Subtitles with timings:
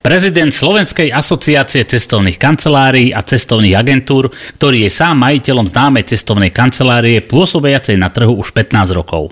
[0.00, 7.20] Prezident Slovenskej asociácie cestovných kancelárií a cestovných agentúr, ktorý je sám majiteľom známej cestovnej kancelárie
[7.20, 9.28] pôsobiacej na trhu už 15 rokov.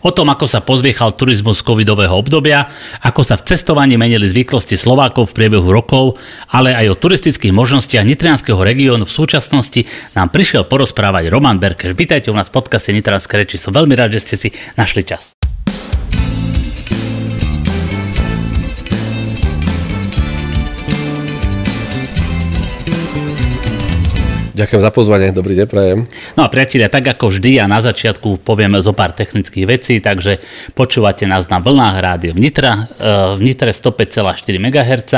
[0.00, 2.64] O tom, ako sa pozviechal turizmus covidového obdobia,
[3.04, 6.16] ako sa v cestovaní menili zvyklosti Slovákov v priebehu rokov,
[6.56, 9.84] ale aj o turistických možnostiach Nitrianského regiónu v súčasnosti
[10.16, 11.92] nám prišiel porozprávať Roman Berkeš.
[11.92, 13.60] Vítajte u nás v podcaste Nitranské reči.
[13.60, 15.36] Som veľmi rád, že ste si našli čas.
[24.58, 26.10] Ďakujem za pozvanie, dobrý deň, prajem.
[26.34, 30.42] No a priatelia, tak ako vždy a na začiatku povieme zo pár technických vecí, takže
[30.74, 35.12] počúvate nás na vlnách rádio v Nitra, v Nitre 105,4 MHz,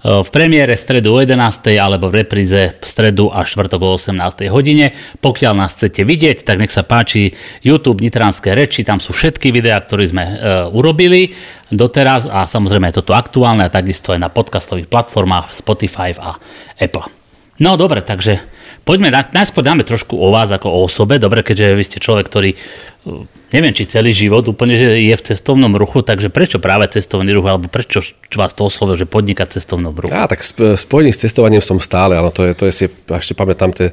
[0.00, 1.76] v premiére stredu o 11.
[1.76, 4.48] alebo v repríze v stredu a štvrtok o 18.
[4.48, 4.96] hodine.
[5.20, 9.76] Pokiaľ nás chcete vidieť, tak nech sa páči YouTube Nitranské reči, tam sú všetky videá,
[9.84, 10.32] ktoré sme uh,
[10.72, 11.36] urobili
[11.68, 16.40] doteraz a samozrejme je toto aktuálne a takisto aj na podcastových platformách Spotify a
[16.80, 17.19] Apple.
[17.60, 18.40] No dobre, takže
[18.88, 22.50] poďme, najskôr dáme trošku o vás ako o osobe, dobre, keďže vy ste človek, ktorý
[22.56, 27.34] uh, neviem, či celý život úplne, že je v cestovnom ruchu, takže prečo práve cestovný
[27.34, 28.00] ruch, alebo prečo
[28.32, 30.14] vás to oslovilo, že podnikať v cestovnom ruchu?
[30.14, 30.40] Á, tak
[30.80, 33.92] spojený s cestovaním som stále, ale to je, to je si, ešte pamätám tie,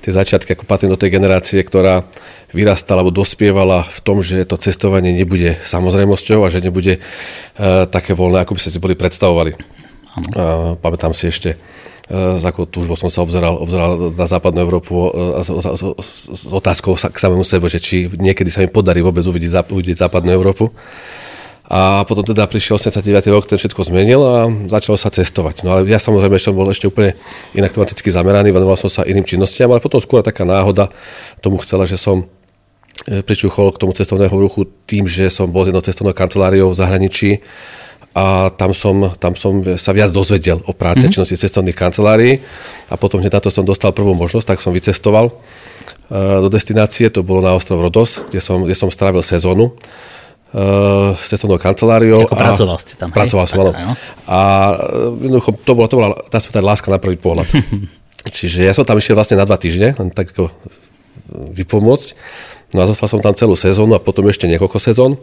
[0.00, 2.08] tie začiatky, ako patrím do tej generácie, ktorá
[2.56, 8.16] vyrastala alebo dospievala v tom, že to cestovanie nebude samozrejmosťou a že nebude uh, také
[8.16, 9.52] voľné, ako by ste si boli predstavovali.
[10.16, 11.60] Uh, pamätám si ešte
[12.06, 15.82] s akou túžbou som sa obzeral, obzeral na západnú Európu a s, s,
[16.30, 20.30] s otázkou k samému sebe, že či niekedy sa mi podarí vôbec uvidieť, uvidieť západnú
[20.30, 20.70] Európu.
[21.66, 23.26] A potom teda prišiel 89.
[23.34, 25.66] rok, ten všetko zmenil a začalo sa cestovať.
[25.66, 27.18] No ale ja samozrejme som bol ešte úplne
[27.58, 30.94] inak tematicky zameraný, venoval som sa iným činnostiam, ale potom skôr taká náhoda
[31.42, 32.22] tomu chcela, že som
[33.10, 36.78] e, pričuchol k tomu cestovného ruchu tým, že som bol z jednou cestovnou kanceláriou v
[36.78, 37.42] zahraničí
[38.16, 41.12] a tam som, tam som sa viac dozvedel o práce mm-hmm.
[41.12, 42.40] činnosti cestovných kancelárií
[42.88, 47.12] a potom hneď na to som dostal prvú možnosť, tak som vycestoval uh, do destinácie,
[47.12, 52.24] to bolo na ostrov Rodos, kde som, kde som strávil sezónu uh, s cestovnou kanceláriou.
[52.24, 53.52] Ako a pracoval ste tam, Pracoval hej?
[53.52, 53.92] som, áno.
[54.24, 54.38] A
[54.80, 57.52] e, jednoducho, to bola, to bola, dá sa láska na prvý pohľad.
[58.36, 60.48] Čiže ja som tam išiel vlastne na dva týždne, len tak ako
[61.52, 62.08] vypomôcť.
[62.76, 65.16] No a zostal som tam celú sezónu a potom ešte niekoľko sezón.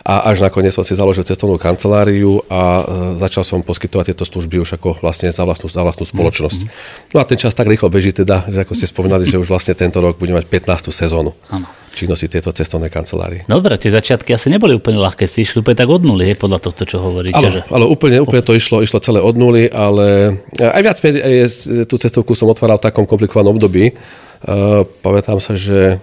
[0.00, 2.82] A až nakoniec som si založil cestovnú kanceláriu a e,
[3.20, 6.60] začal som poskytovať tieto služby už ako vlastne za vlastnú, za vlastnú spoločnosť.
[6.64, 7.12] Mm-hmm.
[7.12, 9.76] No a ten čas tak rýchlo beží teda, že ako ste spomínali, že už vlastne
[9.76, 10.88] tento rok budeme mať 15.
[10.88, 11.36] sezónu.
[11.52, 13.48] Áno činnosti tieto cestovnej kancelárie.
[13.48, 16.84] Dobre, tie začiatky asi neboli úplne ľahké, si išli úplne tak od nuly, podľa toho,
[16.84, 17.40] čo hovoríte.
[17.40, 17.60] Ale, že...
[17.72, 21.48] ale úplne, úplne to išlo, išlo celé od nuly, ale aj viac menej
[21.88, 23.96] tú cestovku som otváral v takom komplikovanom období.
[24.44, 25.96] Uh, pamätám sa, že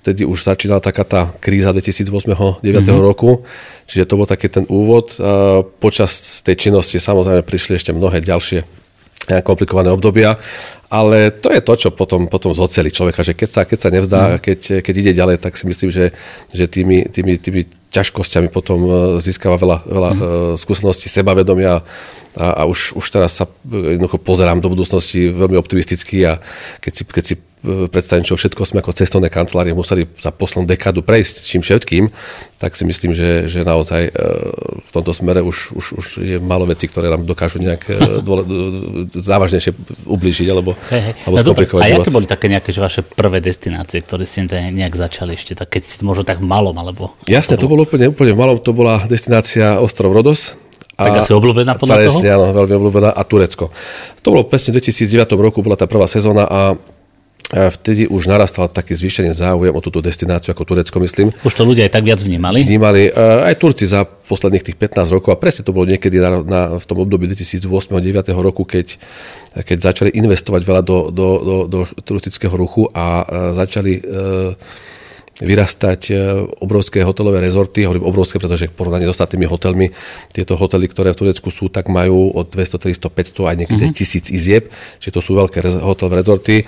[0.00, 3.02] vtedy už začínala taká tá kríza 2008-2009 mm-hmm.
[3.02, 3.42] roku,
[3.90, 5.18] čiže to bol taký ten úvod.
[5.18, 8.86] Uh, počas tej činnosti samozrejme prišli ešte mnohé ďalšie
[9.42, 10.38] komplikované obdobia,
[10.86, 14.22] ale to je to, čo potom, potom zoceli človeka, že keď sa, keď sa nevzdá,
[14.22, 14.38] mm.
[14.38, 16.14] keď, keď ide ďalej, tak si myslím, že,
[16.54, 18.86] že tými, tými, tými ťažkosťami potom
[19.18, 20.20] získava veľa, veľa mm.
[20.62, 21.82] skúseností, sebavedomia
[22.38, 26.38] a, a už, už teraz sa jednoducho pozerám do budúcnosti veľmi optimisticky a
[26.78, 27.34] keď si, keď si
[27.90, 32.04] predstavím, čo všetko sme ako cestovné kancelárie museli za poslednú dekádu prejsť čím všetkým,
[32.56, 34.12] tak si myslím, že, že naozaj e,
[34.80, 37.92] v tomto smere už, už, už je málo vecí, ktoré nám dokážu nejak e,
[38.24, 38.42] dôle,
[39.12, 39.74] závažnejšie
[40.08, 41.14] ublížiť alebo, hey, hey.
[41.28, 45.36] alebo no, A aké boli také nejaké že vaše prvé destinácie, ktoré ste nejak začali
[45.36, 47.12] ešte, tak keď ste možno tak v malom, alebo...
[47.28, 50.56] Jasne, to bolo úplne, úplne v malom, to bola destinácia Ostrov Rodos,
[50.96, 52.34] a tak asi obľúbená podľa presne, toho?
[52.40, 53.12] áno, veľmi obľúbená.
[53.12, 53.68] A Turecko.
[54.24, 56.72] To bolo presne v 2009 roku, bola tá prvá sezóna a
[57.46, 61.30] vtedy už narastal taký zvýšený záujem o túto destináciu ako Turecko, myslím.
[61.46, 62.66] Už to ľudia aj tak viac vnímali?
[62.66, 63.06] Vnímali.
[63.14, 66.84] Aj Turci za posledných tých 15 rokov a presne to bolo niekedy na, na, v
[66.84, 68.98] tom období 2008-2009 roku, keď,
[69.62, 73.22] keď začali investovať veľa do, do, do, do turistického ruchu a
[73.54, 74.02] začali e,
[75.36, 76.14] vyrastať e,
[76.64, 79.92] obrovské hotelové rezorty, hovorím obrovské, pretože porovnaní s ostatnými hotelmi,
[80.32, 83.98] tieto hotely, ktoré v Turecku sú, tak majú od 200, 300, 500 aj niekedy mm-hmm.
[83.98, 86.64] tisíc izieb, čiže to sú veľké hotelové rezorty e,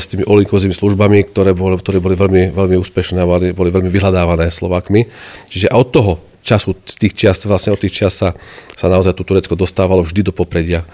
[0.00, 3.92] s tými all službami, ktoré boli, ktoré boli veľmi, veľmi úspešné a boli, boli veľmi
[3.92, 5.04] vyhľadávané Slovákmi.
[5.52, 8.32] Čiže a od toho času, z tých čias, vlastne od tých čias sa,
[8.72, 10.88] sa naozaj tu Turecko dostávalo vždy do popredia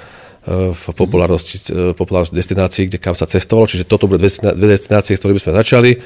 [0.47, 3.67] v populárnosti, populárnosti destinácií, kde kam sa cestovalo.
[3.67, 5.99] Čiže toto boli dve destinácie, s ktorými sme začali.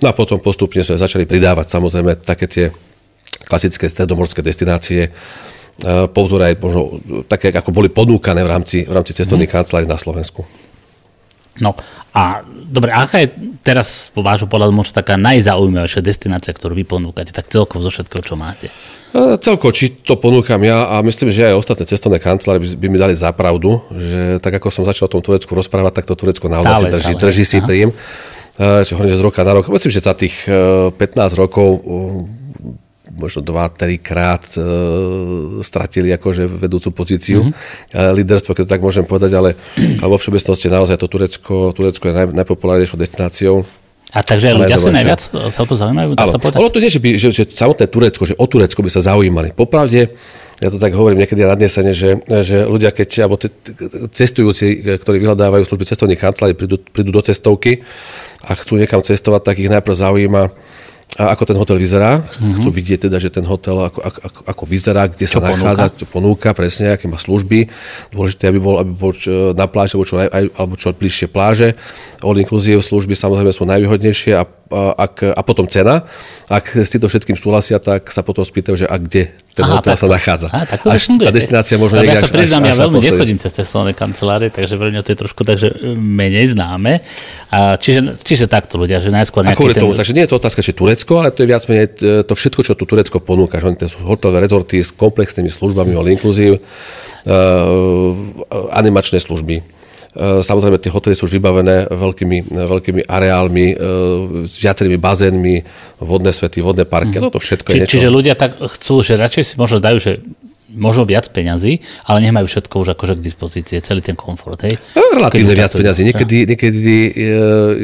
[0.00, 2.66] No a potom postupne sme začali pridávať samozrejme také tie
[3.44, 5.12] klasické stredomorské destinácie,
[6.12, 9.56] po vzore aj možno také, ako boli ponúkané v rámci, v rámci cestovných mm.
[9.56, 10.44] kancelárií na Slovensku.
[11.60, 11.76] No
[12.16, 13.28] a dobre, aká je
[13.60, 18.24] teraz po vášho pohľadu možno taká najzaujímavejšia destinácia, ktorú vy ponúkate, tak celkovo zo všetkého,
[18.24, 18.72] čo máte?
[19.12, 22.86] E, celko, či to ponúkam ja a myslím, že aj ostatné cestovné kancelárie by, by
[22.88, 26.16] mi dali za pravdu, že tak ako som začal o tom Turecku rozprávať, tak to
[26.16, 27.92] Turecko naozaj si drží, drží si príjm.
[28.52, 29.72] Čo hovorím, že z roka na rok.
[29.72, 31.68] Myslím, že za tých 15 e, rokov
[33.12, 33.68] možno dva,
[34.00, 34.60] krát e,
[35.60, 38.16] stratili akože vedúcu pozíciu mm-hmm.
[38.16, 42.14] líderstvo, keď to tak môžem povedať, ale, ale vo všeobecnosti naozaj to Turecko, Turecko je
[42.14, 43.68] naj, najpopulárnejšou destináciou.
[44.12, 46.20] A takže ľudia sa najviac sa o to zaujímajú?
[46.20, 48.90] Dá sa ono to nie, že, by, že, že samotné Turecko, že o Turecko by
[48.92, 49.56] sa zaujímali.
[49.56, 50.12] Popravde,
[50.60, 53.40] ja to tak hovorím niekedy nadnesene, že, že ľudia, keď, alebo
[54.12, 57.82] cestujúci, ktorí vyhľadávajú služby cestovných kancelárií, prídu, prídu do cestovky
[58.44, 60.42] a chcú niekam cestovať, tak ich najprv zaujíma
[61.20, 62.24] a ako ten hotel vyzerá.
[62.24, 62.56] Mm-hmm.
[62.56, 65.60] Chcú vidieť teda, že ten hotel ako, ako, ako vyzerá, kde čo sa ponúka?
[65.60, 67.68] nachádza, čo ponúka, presne, aké má služby.
[68.16, 71.76] Dôležité, aby bol, aby bol čo, na pláži, alebo čo, alebo čo bližšie pláže.
[72.24, 76.08] All inclusive služby samozrejme sú najvýhodnejšie a ak, a potom cena.
[76.48, 79.96] Ak s týmto všetkým súhlasia, tak sa potom spýtajú, že a kde ten Aha, hotel
[80.00, 80.48] sa nachádza.
[80.48, 83.52] Aha, tak to až tá destinácia možno niekde Ja sa priznám, ja veľmi nechodím cez
[83.52, 87.04] cestovné kancelárie, takže veľmi to je trošku takže e, menej známe.
[87.52, 89.84] A čiže, čiže takto ľudia, že najskôr nejaký ten...
[89.84, 92.32] tomu, takže nie je to otázka, či Turecko, ale to je viac menej e, to
[92.32, 93.60] všetko, čo tu Turecko ponúka.
[93.60, 98.12] Že sú hotelové rezorty s komplexnými službami, all inclusive, uh,
[98.72, 99.81] animačné služby
[100.20, 103.76] samozrejme, tie hotely sú vybavené veľkými, veľkými areálmi, e,
[104.44, 105.56] s viacerými bazénmi,
[106.04, 107.22] vodné svety, vodné parky, mm.
[107.24, 107.94] no to všetko Či, je niečo.
[107.96, 110.20] Čiže ľudia tak chcú, že radšej si možno dajú, že
[110.72, 114.60] možno viac peňazí, ale nemajú všetko už akože k dispozícii, celý ten komfort.
[114.64, 114.80] Hej?
[114.96, 116.02] No, relatívne viac peňazí.
[116.08, 117.30] Niekedy, niekedy, e,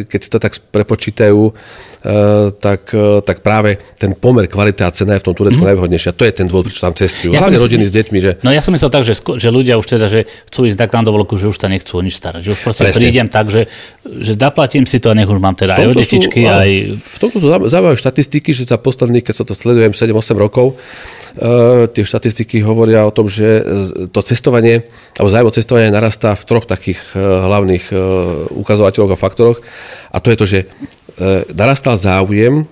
[0.09, 1.53] keď si to tak prepočítajú, e,
[2.57, 5.69] tak, e, tak práve ten pomer kvalita a cena je v tom Turecku mm.
[5.75, 6.17] najvhodnejšia.
[6.17, 7.37] To je ten dôvod, prečo tam cestujú.
[7.37, 8.19] Ja Hlavne rodiny s deťmi.
[8.19, 8.31] Že...
[8.43, 11.05] No ja som myslel tak, že, že ľudia už teda, že chcú ísť tak na
[11.05, 12.41] dovolenku, že už sa nechcú o nič starať.
[12.45, 13.01] Že už proste Presne.
[13.05, 13.69] prídem tak, že,
[14.05, 16.43] že zaplatím si to a nech už mám teda aj detičky.
[16.43, 16.71] Sú, aj...
[16.97, 20.81] V tomto sú zaujímavé štatistiky, že za posledných, keď sa to sledujem 7-8 rokov,
[21.95, 23.63] tie štatistiky hovoria o tom, že
[24.11, 27.95] to cestovanie, alebo zájem cestovania narastá v troch takých e, hlavných e,
[28.59, 29.59] ukazovateľoch a faktoroch.
[30.11, 30.61] A to je to, že
[31.51, 32.63] narastal záujem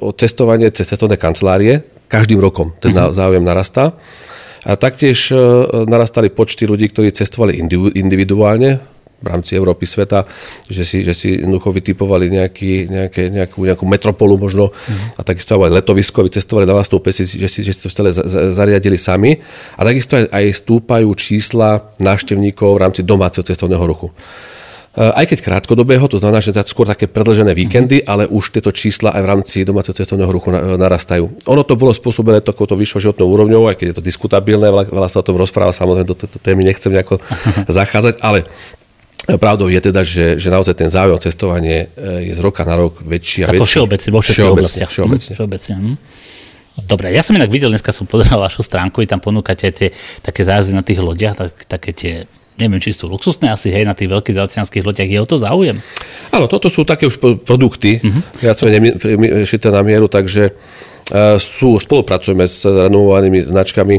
[0.00, 1.84] o cestovanie cez cestovné kancelárie.
[2.08, 3.12] Každým rokom ten mm-hmm.
[3.12, 3.92] záujem narastá.
[4.64, 5.28] A taktiež
[5.84, 7.60] narastali počty ľudí, ktorí cestovali
[7.92, 8.80] individuálne,
[9.16, 10.28] v rámci Európy sveta,
[10.68, 15.16] že si, že si jednoducho vytipovali nejaký, nejaké, nejakú, nejakú metropolu možno mm.
[15.16, 18.12] a takisto aj letovisko, vycestovali na vlastnú pesi, že si, že si to celé
[18.52, 19.40] zariadili sami
[19.74, 24.12] a takisto aj, aj stúpajú čísla návštevníkov v rámci domáceho cestovného ruchu.
[24.96, 28.72] E, aj keď krátkodobého, to znamená, že to skôr také predlžené víkendy, ale už tieto
[28.72, 31.36] čísla aj v rámci domáceho cestovného ruchu narastajú.
[31.48, 35.20] Ono to bolo spôsobené takouto vyššou životnou úrovňou, aj keď je to diskutabilné, veľa sa
[35.20, 37.20] o tom rozpráva, samozrejme do tejto témy nechcem nejako
[37.80, 38.48] zachádzať, ale
[39.26, 42.78] Pravdou je teda, že, že naozaj ten záujem o cestovanie e, je z roka na
[42.78, 43.70] rok väčší a Ako väčší.
[43.74, 44.90] všeobecne, vo všetkých všeobecne, oblastiach.
[44.90, 45.32] Všeobecne.
[45.32, 45.96] Hm, všeobecne hm.
[46.76, 49.88] Dobre, ja som inak videl, dneska som pozeral vašu stránku, vy tam ponúkate tie
[50.20, 52.14] také zájazdy na tých lodiach, tak, také tie
[52.56, 55.08] neviem, či sú luxusné asi, hej, na tých veľkých zaoceánskych loďach.
[55.08, 55.76] Je o to záujem?
[56.32, 58.22] Áno, toto sú také už produkty, uh-huh.
[58.40, 63.96] viac menej šité na mieru, takže uh, sú, spolupracujeme s renovovanými značkami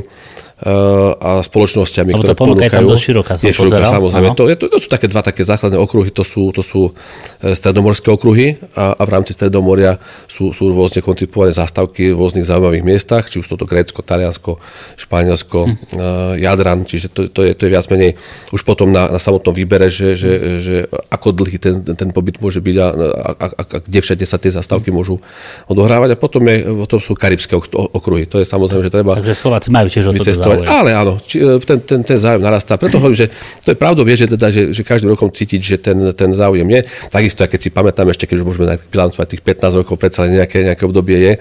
[0.58, 2.66] a spoločnosťami, ktoré ponúkajú.
[2.66, 4.34] Je tam dosť široká, je široká, samozrejme.
[4.34, 7.54] To, je, to, to, sú také dva také základné okruhy, to sú, to sú eh,
[7.54, 12.82] stredomorské okruhy a, a v rámci Stredomoria sú, sú rôzne koncipované zástavky v rôznych zaujímavých
[12.90, 14.58] miestach, či už toto Grécko, Taliansko,
[14.98, 15.74] Španielsko, hm.
[15.94, 18.18] uh, Jadran, čiže to, to, je, to je viac menej
[18.50, 20.76] už potom na, na samotnom výbere, že, že, že
[21.14, 24.50] ako dlhý ten, ten pobyt môže byť a, a, a, a kde všade sa tie
[24.50, 24.96] zástavky hm.
[24.98, 25.22] môžu
[25.70, 26.14] odohrávať.
[26.14, 28.26] A potom, je, potom sú karibské okruhy.
[28.26, 29.14] To je samozrejme, že treba...
[29.22, 30.70] Takže Slováci majú tiež o to záujem.
[30.72, 32.80] Ale áno, či, e, ten, ten, ten záujem narastá.
[32.80, 33.28] Preto hovorím, že
[33.66, 36.68] to je pravdou, vie, že, teda, že, že každým rokom cítiť, že ten, ten záujem
[36.68, 36.80] je.
[37.12, 40.64] Takisto, keď si pamätám ešte, keď už môžeme bilancovať tých 15 rokov, predsa len nejaké,
[40.64, 41.34] nejaké obdobie je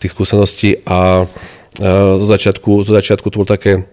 [0.00, 1.28] tých skúseností a
[2.16, 3.84] zo začiatku, zo začiatku to bolo také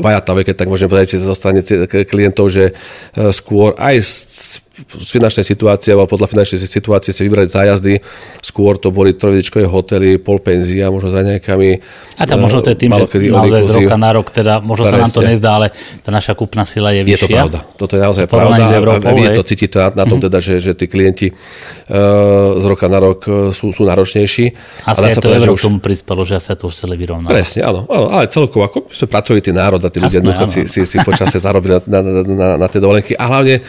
[0.00, 1.64] vajatavé, keď tak môžem povedať zo strany
[2.04, 4.00] klientov, že e, skôr aj
[4.88, 7.94] z finančnej situácie alebo podľa finančnej situácie si vybrať zájazdy.
[8.40, 11.70] Skôr to boli trojvidičkové hotely, polpenzia, možno za nejakými...
[12.20, 14.96] A tam možno to je tým, že naozaj z roka na rok, teda možno Presne.
[14.96, 15.66] sa nám to nezdá, ale
[16.04, 17.16] tá naša kúpna sila je vyššia.
[17.16, 17.58] Je to pravda.
[17.76, 18.62] Toto je naozaj pravda.
[18.70, 20.26] Európou, a vy to cítite na, na tom mm-hmm.
[20.28, 24.44] teda, že, že tí klienti uh, z roka na rok e, sú, sú náročnejší.
[24.84, 25.60] Asi aj to euro už...
[25.64, 27.32] tomu prispelo, že sa to už celé vyrovnalo.
[27.32, 28.06] Presne, áno, áno.
[28.12, 31.98] Ale celkovo, ako sme pracovitý národ a tí ľudia si, si, si počasie zarobili na,
[32.04, 33.16] na, na, na tie dovolenky.
[33.16, 33.64] A hlavne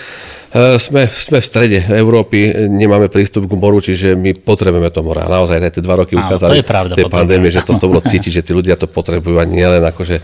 [0.51, 5.24] sme, sme v strede Európy, nemáme prístup k moru, čiže my potrebujeme to more.
[5.24, 8.03] A naozaj aj tie dva roky ukázali to je pravda, tej pandémie, že toto bolo
[8.12, 10.20] cítiť, že tí ľudia to potrebujú a nielen akože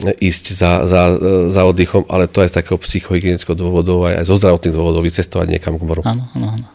[0.00, 1.02] ísť za, za,
[1.52, 5.46] za oddychom, ale to aj z takého psychohygienického dôvodov, aj, aj zo zdravotných dôvodov vycestovať
[5.46, 6.02] niekam k moru.
[6.02, 6.66] Áno, áno, áno.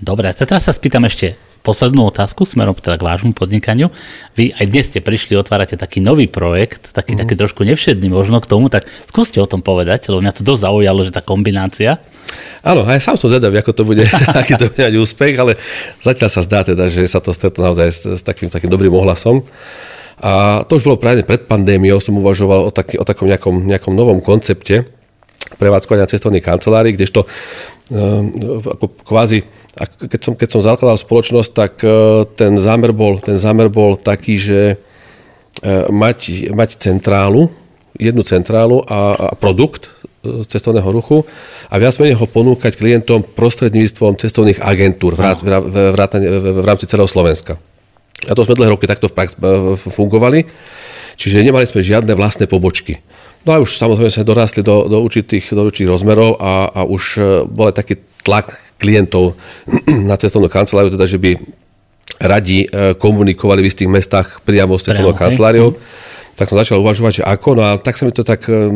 [0.00, 3.88] Dobre, teraz sa spýtam ešte poslednú otázku smerom teda k vášmu podnikaniu.
[4.36, 7.24] Vy aj dnes ste prišli, otvárate taký nový projekt, taký, mm.
[7.24, 10.68] taký trošku nevšedný možno k tomu, tak skúste o tom povedať, lebo mňa to dosť
[10.68, 11.96] zaujalo, že tá kombinácia.
[12.60, 14.04] Áno, aj sám som zvedavý, ako to bude,
[14.40, 15.56] aký to bude mať úspech, ale
[16.04, 19.40] zatiaľ sa zdá teda, že sa to stretlo naozaj s, s takým, takým dobrým ohlasom.
[20.20, 23.92] A to už bolo práve pred pandémiou, som uvažoval o, taký, o takom nejakom, nejakom
[23.96, 24.86] novom koncepte
[25.60, 29.44] prevádzkovania cestovnej kancelárii, kdežto um, ako kvázi,
[30.08, 34.40] keď som, keď som zakladal spoločnosť, tak uh, ten zámer bol, ten zámer bol taký,
[34.40, 37.52] že uh, mať, mať centrálu,
[37.94, 39.92] jednu centrálu a, a produkt
[40.24, 41.28] cestovného ruchu
[41.68, 46.88] a viac menej ho ponúkať klientom prostredníctvom cestovných agentúr v, v, v, v, v rámci
[46.88, 47.60] celého Slovenska.
[48.24, 49.36] A to sme dlhé roky takto v prax
[49.76, 50.48] fungovali.
[51.14, 52.98] Čiže nemali sme žiadne vlastné pobočky.
[53.44, 57.02] No a už samozrejme sa dorastli do, do, určitých, do určitých rozmerov a, a už
[57.16, 59.36] e, bol taký tlak klientov
[60.08, 61.36] na cestovnú kanceláriu, teda že by
[62.24, 65.76] radi e, komunikovali v istých mestách priamo s cestovnou kanceláriou.
[66.34, 68.72] Tak som začal uvažovať, že ako, no a tak sa mi to tak, e,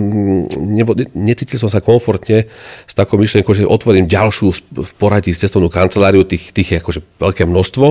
[0.60, 2.44] nebo, necítil som sa komfortne
[2.84, 4.52] s takou myšlienkou, že otvorím ďalšiu
[4.84, 7.86] v poradí s cestovnú kanceláriu, tých, tých je akože veľké množstvo.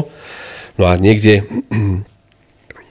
[0.77, 1.41] No a niekde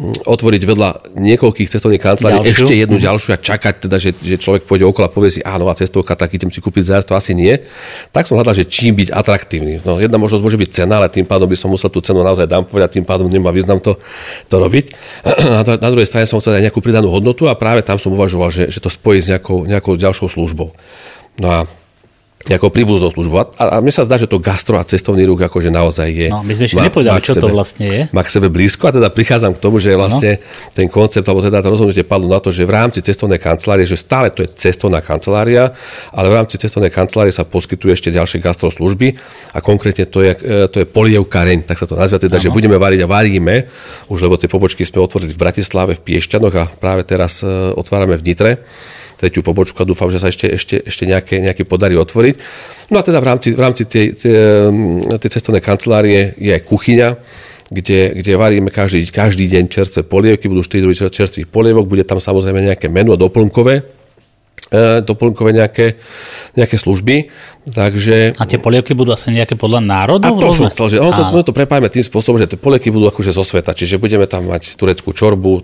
[0.04, 3.08] otvoriť vedľa niekoľkých cestovných kancelárií ešte jednu mm-hmm.
[3.08, 6.12] ďalšiu a čakať teda, že, že človek pôjde okolo a povie si, áno, a cestovka,
[6.12, 7.56] tak idem si kúpiť zájazd, to asi nie.
[8.12, 9.80] Tak som hľadal, že čím byť atraktívny.
[9.80, 12.44] No, jedna možnosť môže byť cena, ale tým pádom by som musel tú cenu naozaj
[12.44, 13.96] dám povedať, tým pádom nemá význam to,
[14.52, 14.92] to robiť.
[15.56, 18.52] A na druhej strane som chcel aj nejakú pridanú hodnotu a práve tam som uvažoval,
[18.52, 20.76] že, že to spojí s nejakou, nejakou ďalšou službou.
[21.40, 21.58] No a
[22.46, 23.58] nejakou príbuznou službu.
[23.58, 26.28] A, a mne sa zdá, že to gastro a cestovný ruch akože naozaj je.
[26.30, 28.02] No, my sme ešte nepovedali, čo sebe, to vlastne je.
[28.14, 30.72] Má k sebe blízko a teda prichádzam k tomu, že vlastne no.
[30.72, 33.98] ten koncept, alebo teda to rozhodnutie padlo na to, že v rámci cestovnej kancelárie, že
[33.98, 35.74] stále to je cestovná kancelária,
[36.14, 39.18] ale v rámci cestovnej kancelárie sa poskytuje ešte ďalšie gastro služby
[39.50, 42.78] a konkrétne to je, e, to je polievkareň, tak sa to nazve, teda, že budeme
[42.78, 43.66] variť a varíme,
[44.06, 48.14] už lebo tie pobočky sme otvorili v Bratislave, v Piešťanoch a práve teraz e, otvárame
[48.14, 48.52] v Nitre
[49.16, 52.34] tretiu pobočku a dúfam, že sa ešte, ešte, ešte nejaké, nejaké podarí otvoriť.
[52.92, 54.36] No a teda v rámci, v rámci tej, tej,
[55.18, 57.08] tej cestovnej kancelárie je aj kuchyňa,
[57.72, 62.22] kde, kde varíme každý, každý deň čerstvé polievky, budú 4 druhy čerstvých polievok, bude tam
[62.22, 63.82] samozrejme nejaké menu doplnkové,
[64.70, 65.98] e, doplnkové nejaké,
[66.54, 67.26] nejaké služby.
[67.66, 68.38] Takže...
[68.38, 70.38] A tie polievky budú asi nejaké podľa národov?
[70.38, 72.94] A to som chcel, že ono to, ono to prepájame tým spôsobom, že tie polievky
[72.94, 75.62] budú akože zo sveta, čiže budeme tam mať tureckú čorbu, e,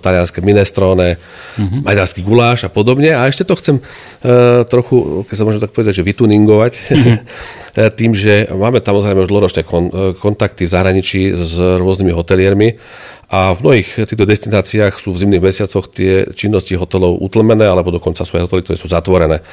[0.00, 1.84] talianské minestrone, uh-huh.
[1.84, 3.12] maďarský guláš a podobne.
[3.12, 3.82] A ešte to chcem e,
[4.64, 7.92] trochu, keď sa môžem tak povedať, že vytuningovať, uh-huh.
[8.00, 12.80] tým, že máme tam samozrejme už dlhoročné kon, e, kontakty v zahraničí s rôznymi hoteliermi
[13.28, 18.24] a v mnohých týchto destináciách sú v zimných mesiacoch tie činnosti hotelov utlmené, alebo dokonca
[18.24, 19.44] sú aj hotely, ktoré sú zatvorené.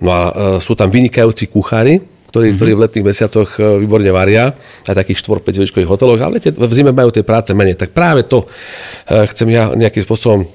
[0.00, 0.32] No a e,
[0.64, 1.98] sú tam vynikajúci kuchári,
[2.30, 2.58] ktorí, mm-hmm.
[2.62, 4.54] ktorí v letných mesiacoch e, výborne varia,
[4.86, 7.74] aj takých 4-5 hoteloch, ale v zime majú tej práce menej.
[7.74, 10.46] Tak práve to e, chcem ja nejakým spôsobom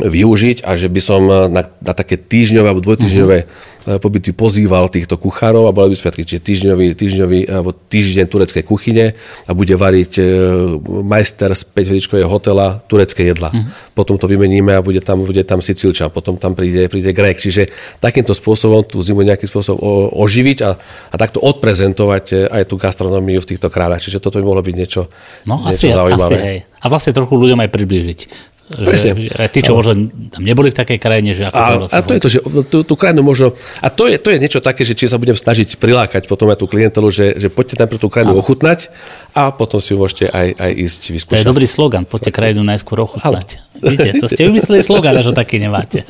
[0.00, 4.00] využiť a že by som na, na také týždňové alebo dvojtýždňové uh-huh.
[4.00, 9.12] pobyty pozýval týchto kuchárov a boli by sviatky, čiže týždňový, týždňový alebo týždeň tureckej kuchyne
[9.44, 10.16] a bude variť
[11.04, 11.62] majster z
[12.08, 13.52] 5 hotela turecké jedla.
[13.52, 13.68] Uh-huh.
[13.92, 17.36] Potom to vymeníme a bude tam, bude tam Sicilčan, potom tam príde, príde Grek.
[17.36, 17.68] Čiže
[18.00, 19.76] takýmto spôsobom tú zimu nejakým spôsobom
[20.16, 20.80] oživiť a,
[21.12, 24.00] a takto odprezentovať aj tú gastronómiu v týchto kráľach.
[24.00, 25.12] Čiže toto by mohlo byť niečo,
[25.44, 26.38] no, niečo asi, zaujímavé.
[26.40, 26.58] Asi, hej.
[26.80, 28.20] A vlastne trochu ľuďom aj priblížiť
[28.72, 29.12] Presne.
[29.28, 32.12] Že, tí, čo možno tam neboli v takej krajine, že ako a, to a to
[32.16, 32.38] je to, že
[32.72, 33.52] tú, tú krajinu možno,
[33.84, 36.64] a to je, to je niečo také, že či sa budem snažiť prilákať potom aj
[36.64, 38.40] tú klientelu, že, že poďte pre tú krajinu a.
[38.40, 38.88] ochutnať
[39.36, 41.36] a potom si ju môžete aj, aj ísť vyskúšať.
[41.36, 43.60] To je dobrý slogan, poďte krajinu najskôr ochutnať.
[43.82, 46.08] Vidíte, to ste vymysleli slogan, že taký nemáte.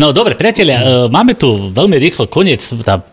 [0.00, 3.04] No dobre, priatelia, e, máme tu veľmi rýchlo koniec, tá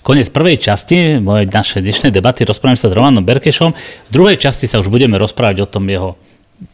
[0.00, 2.48] koniec prvej časti mojej našej dnešnej debaty.
[2.48, 3.70] Rozprávame sa s Romanom Berkešom.
[4.08, 6.16] V druhej časti sa už budeme rozprávať o tom jeho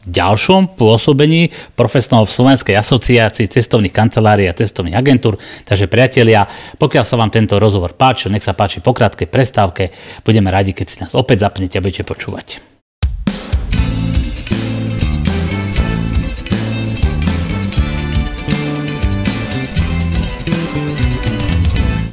[0.07, 5.39] ďalšom pôsobení profesionálov v Slovenskej asociácii cestovných kancelárií a cestovných agentúr.
[5.67, 6.47] Takže priatelia,
[6.79, 9.95] pokiaľ sa vám tento rozhovor páčil, nech sa páči po krátkej prestávke.
[10.27, 12.77] Budeme radi, keď si nás opäť zapnete a budete počúvať.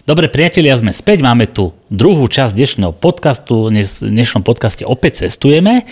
[0.04, 1.24] Dobre, priatelia, sme späť.
[1.24, 3.70] Máme tu druhú časť dnešného podcastu.
[3.70, 5.86] V dnešnom podcaste opäť cestujeme.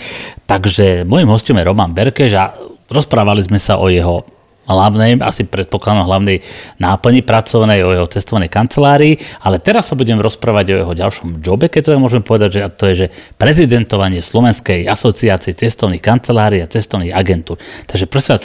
[0.50, 2.58] Takže môjim hostom je Roman Berkež a
[2.90, 4.26] rozprávali sme sa o jeho
[4.62, 6.38] hlavnej, asi predpokladám hlavnej
[6.78, 11.66] náplni pracovnej, o jeho cestovnej kancelárii, ale teraz sa budem rozprávať o jeho ďalšom jobe,
[11.66, 13.06] keď to ja môžem povedať, že to je, že
[13.42, 17.58] prezidentovanie Slovenskej asociácie cestovných kancelárií a cestovných agentúr.
[17.90, 18.42] Takže prosím vás,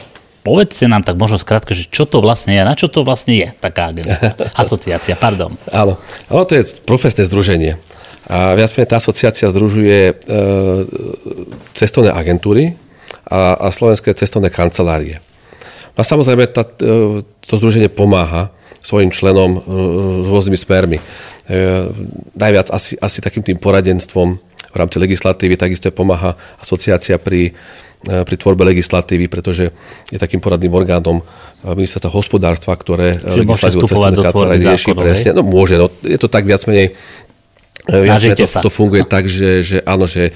[0.47, 3.47] povedzte nám tak možno skrátke, že čo to vlastne je, na čo to vlastne je
[3.59, 4.31] taká agentúra,
[4.63, 5.59] asociácia, pardon.
[5.67, 5.99] Áno,
[6.31, 7.75] áno, to je profesné združenie.
[8.27, 10.13] A viac menej tá asociácia združuje e,
[11.75, 12.79] cestovné agentúry
[13.27, 15.19] a, a slovenské cestovné kancelárie.
[15.95, 19.59] No a samozrejme tá, e, to združenie pomáha svojim členom
[20.23, 20.97] s rôznymi smermi.
[20.99, 21.03] E,
[22.35, 24.39] najviac asi, asi takým tým poradenstvom
[24.71, 27.53] v rámci legislatívy, takisto pomáha asociácia pri, e,
[27.97, 29.73] pri tvorbe legislatívy, pretože
[30.13, 31.25] je takým poradným orgánom
[31.65, 35.31] ministerstva hospodárstva, ktoré legislatívu cestovné kancelárie rieši presne.
[35.33, 36.93] No môže, no, je to tak viac menej
[37.87, 38.59] Snažíte to, sa.
[38.59, 40.31] to funguje tak, že, že áno, že e,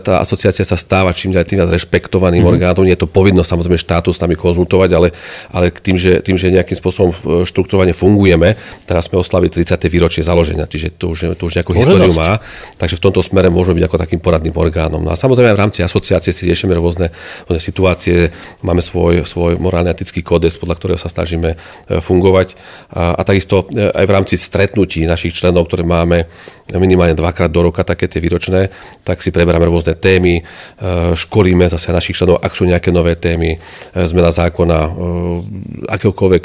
[0.00, 2.52] tá asociácia sa stáva čím ďalej tým viac rešpektovaným mm-hmm.
[2.56, 2.84] orgánom.
[2.88, 5.08] Nie je to povinnosť samozrejme štátu s nami konzultovať, ale,
[5.52, 7.12] ale tým, že, tým, že nejakým spôsobom
[7.44, 8.56] štruktúrovane fungujeme,
[8.88, 9.76] teraz sme oslavili 30.
[9.92, 12.20] výročie založenia, čiže to už, to už nejakú Môže históriu dosť.
[12.24, 12.30] má,
[12.80, 15.04] takže v tomto smere môžeme byť ako takým poradným orgánom.
[15.04, 17.12] No a samozrejme v rámci asociácie si riešime rôzne,
[17.44, 18.32] rôzne situácie,
[18.64, 21.56] máme svoj, svoj morálny etický kódex, podľa ktorého sa snažíme e,
[22.00, 22.56] fungovať
[22.96, 26.30] a, a takisto e, aj v rámci stretnutí našich členov, ktoré máme
[26.76, 28.68] minimálne dvakrát do roka také tie výročné,
[29.00, 30.42] tak si preberáme rôzne témy, e,
[31.16, 33.58] školíme zase našich členov, ak sú nejaké nové témy, e,
[34.04, 34.90] zmena zákona, e,
[35.88, 36.44] akéhokoľvek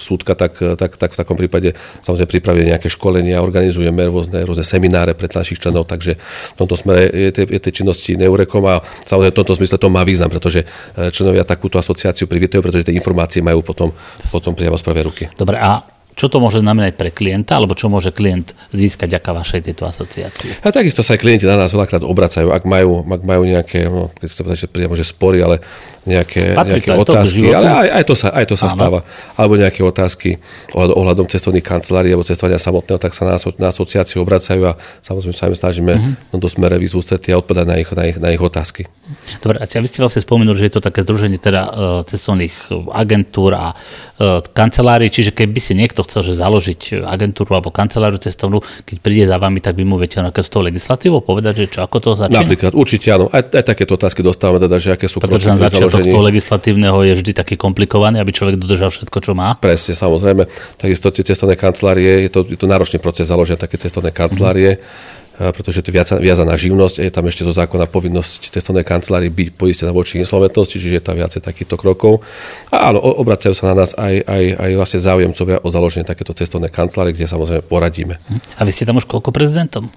[0.00, 5.12] súdka, tak, tak, tak v takom prípade samozrejme pripravuje nejaké školenia, organizujeme rôzne, rôzne semináre
[5.12, 9.34] pre našich členov, takže v tomto smere je tie, je tie činnosti neurekom a samozrejme
[9.36, 10.64] v tomto zmysle to má význam, pretože
[11.12, 13.92] členovia takúto asociáciu privítajú, pretože tie informácie majú potom,
[14.30, 15.24] potom priamo z prvej ruky.
[15.36, 19.60] Dobre, a čo to môže znamenať pre klienta, alebo čo môže klient získať ďaká vašej
[19.72, 20.60] tejto asociácii?
[20.60, 24.12] A takisto sa aj klienti na nás veľakrát obracajú, ak majú, ak majú nejaké, no,
[24.20, 25.64] keď sa povedať, priamo, že spory, ale
[26.02, 29.06] nejaké, nejaké otázky, ale aj, aj, to sa, aj to sa stáva,
[29.38, 30.42] alebo nejaké otázky
[30.74, 35.30] ohľadom, ohľadom cestovných kancelárií alebo cestovania samotného, tak sa na, na asociáciu obracajú a samozrejme
[35.30, 36.34] sa im snažíme uh-huh.
[36.34, 38.90] na to smere vyzústreti a odpovedať na ich, na, ich, na ich otázky.
[39.38, 41.70] Dobre, a vy ste vlastne spomenuli, že je to také združenie teda uh,
[42.02, 42.54] cestovných
[42.90, 48.18] agentúr a uh, kancelárií, čiže keby si niekto niekto chcel, že založiť agentúru alebo kanceláriu
[48.18, 51.78] cestovnú, keď príde za vami, tak by mu viete na s tou legislatívou povedať, že
[51.78, 52.42] čo, ako to začína?
[52.42, 53.30] Napríklad, určite áno.
[53.30, 56.98] Aj, aj takéto otázky dostávame, teda, že aké sú Pretože na začiatok z toho legislatívneho
[57.06, 59.54] je vždy taký komplikovaný, aby človek dodržal všetko, čo má.
[59.62, 60.50] Presne, samozrejme.
[60.80, 64.82] Takisto tie cestovné kancelárie, je to, je to náročný proces založiť také cestovné kancelárie.
[64.82, 69.32] Mm-hmm pretože to je viazaná živnosť a je tam ešte zo zákona povinnosť cestovnej kancelárii
[69.32, 72.20] byť poistená voči insolventnosti, čiže je tam viacej takýchto krokov.
[72.68, 76.68] A áno, obracajú sa na nás aj, aj, aj vlastne záujemcovia o založenie takéto cestovnej
[76.68, 78.20] kancelárie, kde samozrejme poradíme.
[78.28, 78.40] Hm.
[78.58, 79.88] A vy ste tam už koľko prezidentom?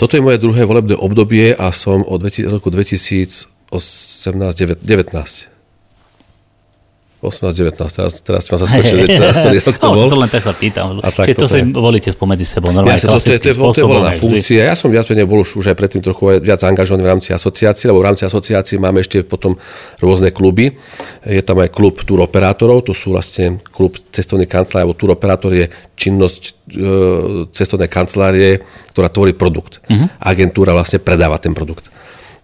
[0.00, 5.51] Toto je moje druhé volebné obdobie a som od roku 2018 19.
[7.22, 10.10] 18, 19, teraz, teraz ma zaskočili, teraz ktorý rok to bol.
[10.10, 10.98] to len tak sa pýtam.
[11.06, 11.64] A tak, Čiže to, to si je...
[11.70, 14.66] volíte spomedzi sebou, normálne ja, to, to, to, je, to je volená funkcia.
[14.66, 17.86] Ja som viac menej bol už, už aj predtým trochu viac angažovaný v rámci asociácie,
[17.86, 19.54] lebo v rámci asociácie máme ešte potom
[20.02, 20.74] rôzne kluby.
[21.22, 26.42] Je tam aj klub turoperátorov, to sú vlastne klub cestovných kancelárií, alebo turoperátor je činnosť
[26.42, 26.52] e,
[27.54, 29.78] cestovnej kancelárie, ktorá tvorí produkt.
[29.86, 30.10] Uh-huh.
[30.18, 31.86] Agentúra vlastne predáva ten produkt.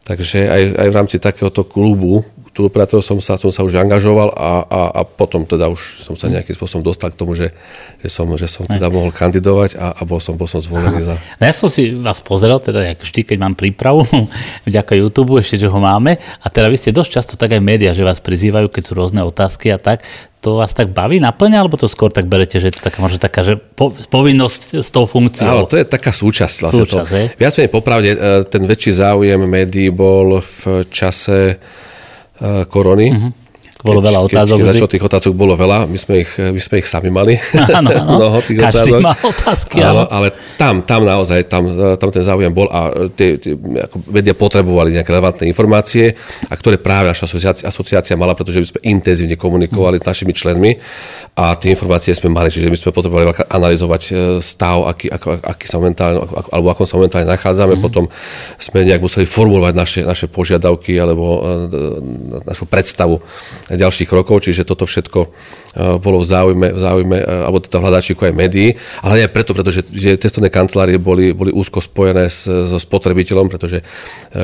[0.07, 2.23] Takže aj, aj v rámci takéhoto klubu
[2.59, 6.27] turoperátorov som sa, som sa už angažoval a, a, a potom teda už som sa
[6.27, 7.55] nejakým spôsobom dostal k tomu, že,
[8.03, 11.14] že, som, že som teda mohol kandidovať a, a bol, som, bol som zvolený za...
[11.38, 14.03] No ja som si vás pozrel, teda jak vždy, keď mám prípravu,
[14.68, 16.18] vďaka YouTube, ešte, že ho máme.
[16.42, 19.23] A teda vy ste dosť často tak aj médiá, že vás prizývajú, keď sú rôzne
[19.23, 20.03] otázky a tak.
[20.42, 23.18] To vás tak baví, naplňa, alebo to skôr tak berete, že je to taká, možno
[23.18, 25.51] taká, že po, povinnosť s tou funkciou?
[25.51, 26.57] Áno, to je taká súčasť.
[26.62, 27.38] Vlastne súčasť, to.
[27.38, 31.59] Viac menej popravde, e, ten väčší záujem médií bol v čase
[32.68, 33.11] korony.
[33.12, 33.31] Uh-huh.
[33.79, 34.59] Bolo veľa otázok.
[34.59, 37.38] Keď, keď začalo tých otázok bolo veľa, my sme ich, my sme ich sami mali.
[37.79, 38.11] Áno, áno.
[38.19, 39.01] Mnoho tých Každý otázok.
[39.07, 39.77] má otázky.
[39.87, 41.62] Áno, ale tam, tam naozaj, tam,
[41.95, 46.11] tam ten záujem bol a tie, tie ako vedia potrebovali nejaké relevantné informácie,
[46.51, 50.03] a ktoré práve naša asociácia, asociácia mala, pretože my sme intenzívne komunikovali mm.
[50.03, 50.75] s našimi členmi
[51.38, 54.12] a tie informácie sme mali, čiže my sme potrebovali analyzovať e,
[54.43, 56.19] stav, aký, ako, aký sa momentálne,
[56.51, 57.79] alebo akom sa momentálne nachádzame.
[57.79, 57.83] Mm.
[57.85, 58.05] Potom
[58.59, 61.41] sme nejak museli formulovať naše, naše požiadavky alebo e,
[62.43, 63.23] našu predstavu
[63.69, 65.29] ďalších krokov, čiže toto všetko e,
[66.01, 68.73] bolo v záujme, v záujme e, alebo teda hľadačíku aj médií,
[69.05, 73.85] ale aj preto, pretože že cestovné kancelárie boli, boli úzko spojené s, so spotrebiteľom, pretože
[73.85, 73.85] e,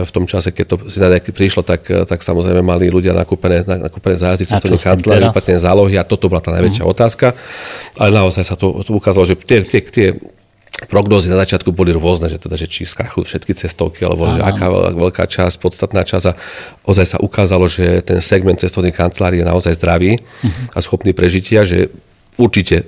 [0.05, 4.21] v tom čase, keď to si na prišlo, tak, tak samozrejme mali ľudia nakúpené, nakúpené
[4.21, 6.95] zájazdy v cestovných kanceláriách, vyplatené zálohy a toto bola tá najväčšia uh-huh.
[6.95, 7.27] otázka.
[7.97, 10.09] Ale naozaj sa to, to ukázalo, že tie, tie, tie
[10.91, 14.69] prognózy na začiatku boli rôzne, že, teda, že či skrachujú všetky cestovky, alebo že aká
[14.95, 16.25] veľká časť, podstatná časť.
[16.31, 16.33] A
[16.85, 20.75] ozaj sa ukázalo, že ten segment cestovných kancelárií je naozaj zdravý uh-huh.
[20.75, 21.95] a schopný prežitia, že
[22.35, 22.83] určite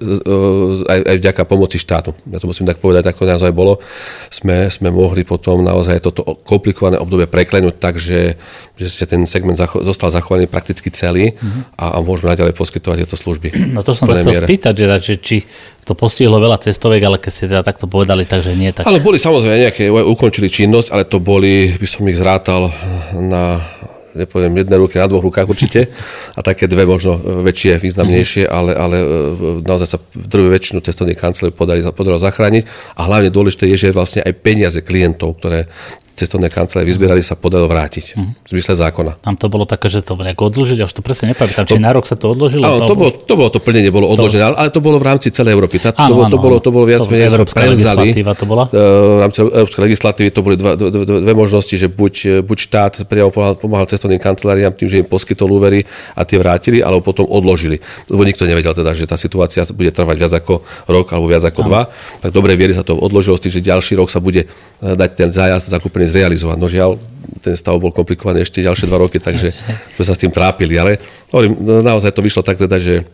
[0.87, 2.15] aj, aj vďaka pomoci štátu.
[2.27, 3.79] Ja to musím tak povedať, tak to naozaj bolo.
[4.27, 8.35] Sme, sme mohli potom naozaj toto komplikované obdobie preklenúť tak, že,
[8.75, 11.39] že ten segment zacho- zostal zachovaný prakticky celý
[11.79, 13.49] a, a môžeme naďalej poskytovať tieto služby.
[13.71, 14.47] No to som sa chcel miere.
[14.47, 15.37] spýtať, že, že či
[15.87, 18.91] to postihlo veľa cestoviek, ale keď ste teda takto povedali, takže nie tak.
[18.91, 22.75] Ale boli samozrejme nejaké, ukončili činnosť, ale to boli, by som ich zrátal
[23.15, 23.63] na
[24.17, 25.93] nepoviem jednej ruke, na dvoch rukách určite
[26.33, 29.07] a také dve možno väčšie, významnejšie, ale, ale e,
[29.61, 31.55] naozaj sa v druhej väčšinu cestovných kancelárií
[31.93, 32.65] podarilo zachrániť.
[32.97, 35.69] A hlavne dôležité je, že vlastne aj peniaze klientov, ktoré
[36.17, 38.33] cestovné kancelárie vyzbierali, sa podarilo vrátiť uh-huh.
[38.41, 39.21] v zmysle zákona.
[39.21, 42.09] Tam to bolo také, že to nejako odložiť, už to presne nepamätám, či na rok
[42.09, 42.65] sa to odložilo?
[42.65, 44.57] Áno, to, bolo, to bolo to plnenie, bolo odložené, to...
[44.57, 45.77] ale to bolo v rámci celej Európy.
[45.77, 48.65] Tá, áno, to, áno, to, bolo, to bolo viac menej Európska legislatíva to bola?
[48.73, 52.59] E, v rámci Európskej legislatívy to boli dva, dve, dve, dve možnosti, že buď, buď
[52.65, 55.85] štát priamo pomáhal, pomáhal cestovným kanceláriám tým, že im poskytol úvery
[56.17, 57.77] a tie vrátili, alebo potom odložili.
[58.09, 61.61] Lebo nikto nevedel teda, že tá situácia bude trvať viac ako rok alebo viac ako
[61.67, 61.69] áno.
[61.69, 61.81] dva.
[62.25, 64.49] Tak dobre viery sa to odložilo s tým, že ďalší rok sa bude e,
[64.81, 66.57] dať ten zájazd zakúpený zrealizovať.
[66.59, 66.97] No žiaľ,
[67.43, 69.53] ten stav bol komplikovaný ešte ďalšie dva roky, takže
[69.99, 70.79] sme sa s tým trápili.
[70.79, 70.99] Ale
[71.31, 73.05] hovorím, no, naozaj to vyšlo tak teda, že e,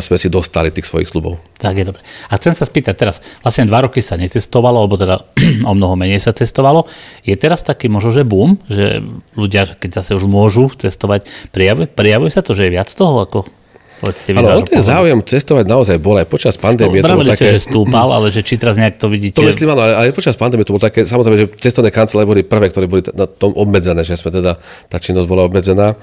[0.00, 1.40] sme si dostali tých svojich slubov.
[1.60, 2.00] Tak je dobre.
[2.28, 5.22] A chcem sa spýtať teraz, vlastne dva roky sa netestovalo, alebo teda
[5.70, 6.88] o mnoho menej sa testovalo.
[7.22, 9.00] Je teraz taký možno, že boom, že
[9.38, 13.61] ľudia, keď zase už môžu testovať, prijavuje, prijavuje sa to, že je viac toho, ako
[14.02, 16.98] Povedzte ale ten záujem cestovať naozaj bol aj počas pandémie.
[17.06, 17.54] No, to také...
[17.54, 19.38] že stúpal, ale že či teraz nejak to vidíte.
[19.38, 22.42] To myslím, áno, ale, ale počas pandémie to bolo také, samozrejme, že cestovné kancelárie boli
[22.42, 24.58] prvé, ktoré boli na tom obmedzené, že sme teda,
[24.90, 25.94] tá činnosť bola obmedzená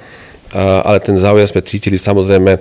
[0.57, 2.59] ale ten záujem sme cítili samozrejme, e,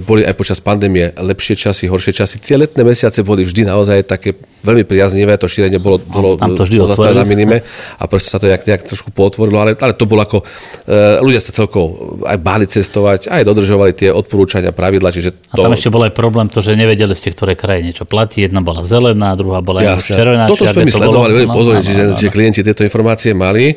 [0.00, 2.40] boli aj počas pandémie lepšie časy, horšie časy.
[2.40, 4.32] Tie letné mesiace boli vždy naozaj také
[4.64, 6.80] veľmi priaznivé, to šírenie bolo, bolo tam to vždy
[7.12, 7.60] na minime
[8.00, 10.42] a proste sa to nejak, nejak trošku potvorilo, ale, ale to bolo ako,
[10.88, 15.60] e, ľudia sa celkovo aj báli cestovať, aj dodržovali tie odporúčania, pravidla, čiže to...
[15.60, 18.64] A tam ešte bol aj problém to, že nevedeli ste, ktoré kraje niečo platí, jedna
[18.64, 20.48] bola zelená, druhá bola červená.
[20.48, 23.76] Toto sme my sledovali veľmi pozorne, čiže, že klienti tieto informácie mali,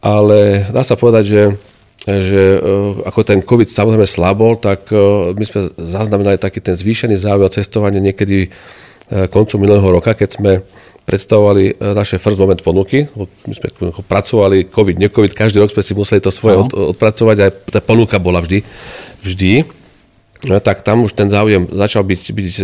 [0.00, 1.40] ale dá sa povedať, že
[2.06, 2.58] že e,
[3.02, 7.50] ako ten COVID samozrejme slabol, tak e, my sme zaznamenali taký ten zvýšený záujem o
[7.50, 8.48] cestovanie niekedy e,
[9.26, 10.52] koncu minulého roka, keď sme
[11.08, 13.08] predstavovali naše first moment ponuky.
[13.48, 13.72] My sme
[14.04, 18.20] pracovali COVID, ne-COVID, každý rok sme si museli to svoje od, odpracovať a tá ponuka
[18.20, 18.60] bola vždy.
[19.24, 19.64] vždy.
[20.52, 22.54] No, tak tam už ten záujem začal byť, byť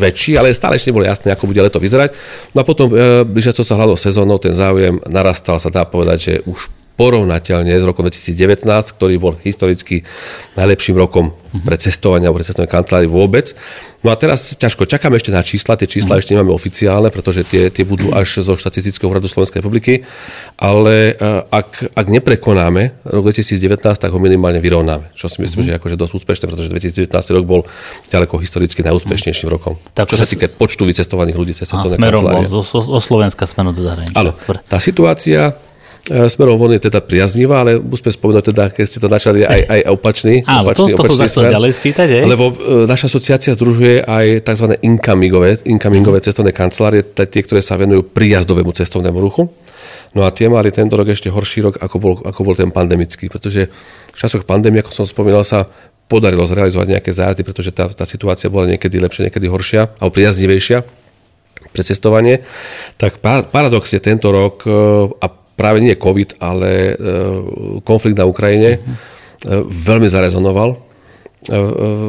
[0.00, 2.16] väčší, ale stále ešte nebolo jasné, ako bude leto vyzerať.
[2.56, 6.34] No a potom, e, blížiaco sa hľadou sezónou, ten záujem narastal, sa dá povedať, že
[6.48, 10.06] už porovnateľne s rokom 2019, ktorý bol historicky
[10.54, 13.54] najlepším rokom pre cestovanie alebo pre cestovné kancelárie vôbec.
[14.02, 17.70] No a teraz ťažko čakáme ešte na čísla, tie čísla ešte nemáme oficiálne, pretože tie,
[17.70, 20.02] tie budú až zo štatistického úradu Slovenskej republiky,
[20.58, 25.66] ale e, ak, ak neprekonáme rok 2019, tak ho minimálne vyrovnáme, čo si myslím, mm-hmm.
[25.66, 27.60] že je akože dosť úspešné, pretože 2019 rok bol
[28.12, 29.80] ďaleko historicky najúspešnejším rokom.
[29.96, 32.50] Tak, čo sa týka počtu vycestovaných ľudí cez cestovné kancelárie.
[32.50, 34.20] Smerom zo Slovenska smerom do zahraničia.
[34.20, 34.36] Áno,
[34.68, 35.56] tá situácia
[36.04, 39.80] smerom von je teda priaznivá, ale musíme spomenúť teda, keď ste to načali, aj, aj
[39.88, 40.44] opačný.
[40.44, 42.24] Áno, opačný, to, to, to ďalej spýtať, aj?
[42.28, 44.76] Lebo e, naša asociácia združuje aj tzv.
[44.84, 46.24] incomingové, incomingové mm.
[46.28, 49.48] cestovné kancelárie, tie, ktoré sa venujú príjazdovému cestovnému ruchu.
[50.12, 53.32] No a tie mali tento rok ešte horší rok, ako bol, ako bol ten pandemický,
[53.32, 53.66] pretože
[54.12, 55.66] v časoch pandémie, ako som spomínal, sa
[56.04, 60.84] podarilo zrealizovať nejaké zájazdy, pretože tá, tá situácia bola niekedy lepšia, niekedy horšia, alebo priaznivejšia
[61.72, 62.44] pre cestovanie.
[63.00, 64.70] Tak paradoxne tento rok e,
[65.18, 66.94] a práve nie COVID, ale e,
[67.86, 69.66] konflikt na Ukrajine uh-huh.
[69.66, 70.78] veľmi zarezonoval e,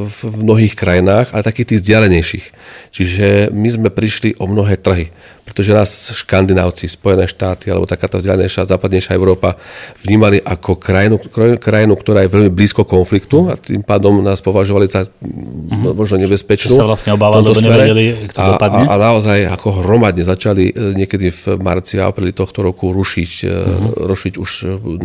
[0.05, 2.45] v mnohých krajinách, ale takých tých vzdialenejších.
[2.91, 5.13] Čiže my sme prišli o mnohé trhy
[5.45, 5.89] pretože nás
[6.25, 9.53] škandinávci, Spojené štáty alebo taká tá vzdialenejšia západnejšia Európa
[10.01, 11.21] vnímali ako krajinu,
[11.61, 15.93] krajinu, ktorá je veľmi blízko konfliktu a tým pádom nás považovali za uh-huh.
[15.93, 16.73] možno nebezpečnú.
[16.73, 20.97] Čo sa vlastne obávali, lebo nevedeli, to a, A, a naozaj ako hromadne začali e,
[20.97, 24.09] niekedy v marci a apríli tohto roku rušiť, uh-huh.
[24.09, 24.49] rušiť už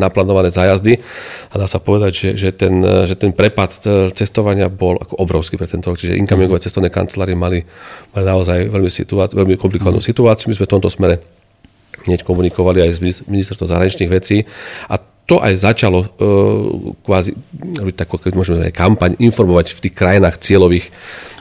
[0.01, 0.97] naplánované zájazdy
[1.53, 3.77] a dá sa povedať, že, že, ten, že ten prepad
[4.17, 6.01] cestovania bol ako obrovský pre tento rok.
[6.01, 6.65] Čiže incomingové uh-huh.
[6.65, 7.61] cestovné kancelárie mali,
[8.17, 10.09] mali naozaj veľmi, situá- veľmi komplikovanú uh-huh.
[10.09, 10.47] situáciu situáciu.
[10.51, 11.15] My sme v tomto smere
[12.07, 14.47] hneď komunikovali aj s ministerstvom zahraničných vecí
[14.89, 14.97] a
[15.29, 16.09] to aj začalo uh,
[17.07, 20.91] kvázi robiť takú, keď môžeme aj kampaň, informovať v tých krajinách cieľových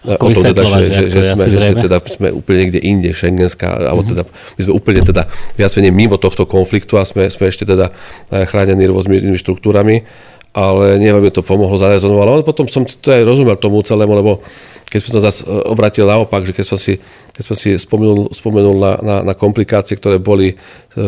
[0.06, 3.10] uh, o tom, teda, že, že, že, sme, že, že teda sme úplne niekde inde,
[3.17, 5.25] šengenská, alebo teda, my sme úplne teda
[5.58, 7.89] viac menej mimo tohto konfliktu a sme, sme ešte teda
[8.30, 10.06] chránení rôznymi štruktúrami,
[10.54, 14.45] ale neviem, to pomohlo, zarezonovalo, ale potom som to aj rozumel tomu celému, lebo
[14.89, 16.97] keď som to zase obratil naopak, že keď som si
[17.39, 20.56] keď som si spomenul, spomenul na, na, na komplikácie, ktoré boli e,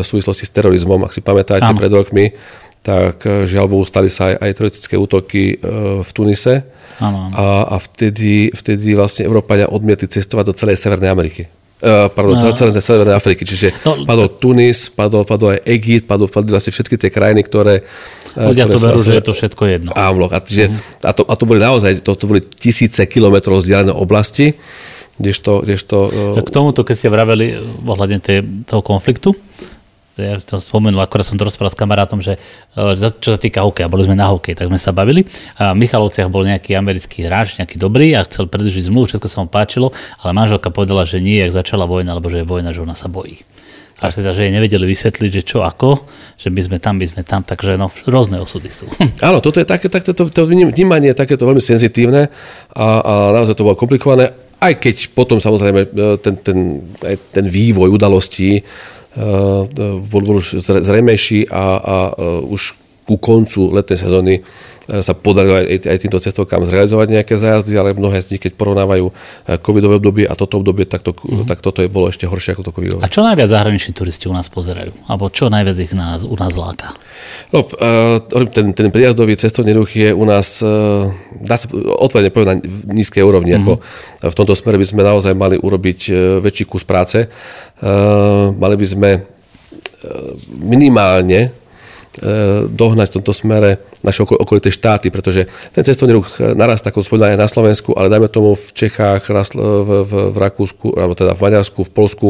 [0.00, 1.76] súvislosti s terorizmom, ak si pamätáte, Áno.
[1.76, 2.32] pred rokmi,
[2.80, 5.56] tak e, žiaľ Bohu stali sa aj, aj teroristické útoky e,
[6.00, 6.64] v Tunise
[7.04, 7.28] ano.
[7.36, 11.44] A, a vtedy, vtedy vlastne Európania odmietli cestovať do celej Severnej Ameriky.
[11.82, 12.54] Uh, pardon, no.
[12.54, 13.42] celé Severnej Afriky.
[13.42, 14.30] Čiže no, padol.
[14.38, 17.82] Tunis, padol, padol aj Egypt, padol, padli vlastne všetky tie krajiny, ktoré...
[18.38, 19.90] Ľudia ktoré to verú, že je to všetko jedno.
[19.98, 21.02] Áno, a, čiže, uh-huh.
[21.02, 24.54] a, to, a to boli naozaj, to, to boli tisíce kilometrov vzdialené oblasti,
[25.18, 25.66] kdežto...
[25.66, 25.96] kdežto
[26.38, 28.18] K tomuto, keď ste vraveli ohľadne
[28.62, 29.34] toho konfliktu,
[30.20, 32.36] ja som spomenul, akorát som to rozprával s kamarátom, že
[32.76, 35.24] e, čo sa týka hokeja, boli sme na hokej, tak sme sa bavili.
[35.56, 39.40] A v Michalovciach bol nejaký americký hráč, nejaký dobrý a chcel predlžiť zmluvu, všetko sa
[39.40, 39.88] mu páčilo,
[40.20, 43.08] ale manželka povedala, že nie, ak začala vojna, alebo že je vojna, že ona sa
[43.08, 43.40] bojí.
[44.02, 47.22] A teda, že jej nevedeli vysvetliť, že čo ako, že my sme tam, my sme
[47.22, 48.90] tam, takže no, rôzne osudy sú.
[49.28, 52.26] Áno, toto je také, také to, to vnímanie je takéto veľmi senzitívne
[52.74, 56.58] a, a naozaj to bolo komplikované, aj keď potom samozrejme e, ten, ten,
[57.30, 58.62] ten vývoj udalostí
[60.08, 61.96] bol, bol už zrejmejší a, a
[62.48, 64.34] už ku koncu letnej sezóny
[64.82, 69.06] sa podarilo aj, aj týmto cestovkám zrealizovať nejaké zájazdy, ale mnohé z nich, keď porovnávajú
[69.06, 69.14] eh,
[69.62, 71.46] covidové obdobie a toto obdobie, tak, to, mm-hmm.
[71.46, 73.00] tak toto je bolo ešte horšie ako to covidové.
[73.06, 74.90] A čo najviac zahraniční turisti u nás pozerajú?
[75.06, 76.98] Alebo čo najviac ich na, u nás láka?
[77.54, 78.18] No, eh,
[78.50, 80.58] ten, ten prijazdový cestovný ruch je u nás,
[81.38, 81.66] dá sa
[82.02, 82.56] otvorene povedať, na
[82.90, 83.54] nízkej úrovni.
[83.54, 83.66] Mm-hmm.
[84.26, 86.10] Ako v tomto smere by sme naozaj mali urobiť
[86.42, 87.30] väčší kus práce.
[88.58, 89.10] Mali by sme
[90.58, 91.61] minimálne E,
[92.68, 97.40] dohnať v tomto smere naše okolité štáty, pretože ten cestovný ruch narastá, ako spomínal aj
[97.40, 101.80] na Slovensku, ale dajme tomu v Čechách, v, v, v Rakúsku, alebo teda v Maďarsku,
[101.88, 102.28] v Polsku,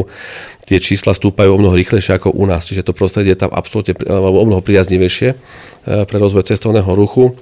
[0.63, 3.99] tie čísla stúpajú o mnoho rýchlejšie ako u nás, čiže to prostredie je tam absolútne
[4.07, 5.35] o mnoho priaznivejšie e,
[6.07, 7.35] pre rozvoj cestovného ruchu.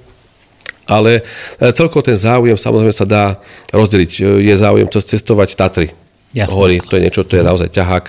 [0.90, 1.22] Ale
[1.62, 3.38] e, celkovo ten záujem samozrejme sa dá
[3.70, 4.42] rozdeliť.
[4.42, 6.01] Je záujem cestovať Tatry
[6.32, 6.56] Jasne.
[6.56, 8.04] hory, to je niečo, to je naozaj ťahák.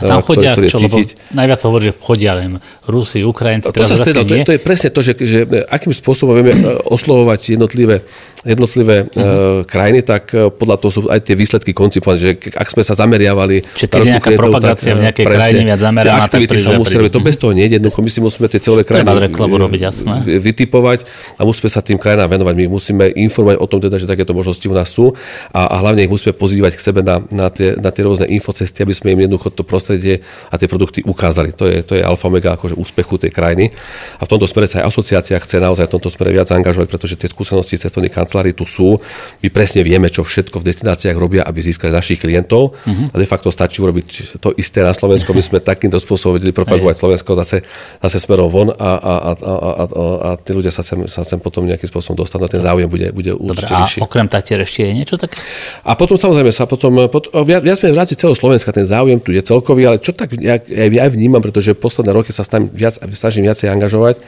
[0.00, 0.96] A tam chodia, ktorý, ktorý čo, lebo
[1.36, 2.56] najviac sa hovorí, že chodia len
[2.88, 3.68] Rusi, Ukrajinci.
[3.68, 6.80] To, sa stredal, to, je, to je presne to, že, že akým spôsobom vieme e,
[6.88, 8.00] oslovovať jednotlivé
[8.46, 9.66] jednotlivé uh-huh.
[9.66, 13.66] krajiny, tak e, podľa toho sú aj tie výsledky koncipované, že ak sme sa zameriavali...
[13.74, 16.70] Čiže keď je nejaká propagácia tak, v nejakej presne, krajine viac zameraná, tak aktivity sa
[16.78, 17.12] musí robiť.
[17.12, 17.98] To bez toho nie je jednoducho.
[18.06, 20.22] My si musíme tie celé krajiny robiť, jasné.
[20.22, 21.04] vytipovať
[21.36, 22.54] a musíme sa tým krajinám venovať.
[22.54, 25.10] My musíme informovať o tom, teda, že takéto možnosti u nás sú
[25.50, 28.86] a, a hlavne ich musíme pozývať k sebe na, na, tie, na tie rôzne infocesty,
[28.86, 31.50] aby sme im jednoducho to prostredie a tie produkty ukázali.
[31.58, 33.74] To je, to je alfa mega akože úspechu tej krajiny.
[34.20, 37.16] A v tomto smere sa aj asociácia chce naozaj v tomto smere viac angažovať, pretože
[37.16, 38.98] tie skúsenosti cestovných kancelárií tu sú.
[39.40, 42.74] My presne vieme, čo všetko v destináciách robia, aby získali našich klientov.
[42.74, 43.12] Uh-huh.
[43.12, 45.30] A de facto stačí urobiť to isté na Slovensku.
[45.32, 47.64] My sme takýmto spôsobom vedeli propagovať Slovensko zase,
[48.02, 51.38] zase smerom von a, a, a, a, a, a tí ľudia sa sem, sa sem
[51.38, 52.50] potom nejakým spôsobom dostanú.
[52.50, 53.98] Ten záujem bude, bude určite Dobre, vyšší.
[54.00, 55.38] A okrem Tatier ešte je niečo také?
[55.86, 59.22] A potom samozrejme sa potom, potom viac, viac sme v rámci celého Slovenska, ten záujem
[59.22, 62.98] tu je celkový, ale čo tak ja, ja, ja vnímam, pretože posledné roky sa viac,
[63.14, 64.18] snažím viacej angažovať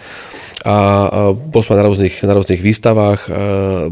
[0.67, 3.31] a, bol som na rôznych, na rôznych výstavách,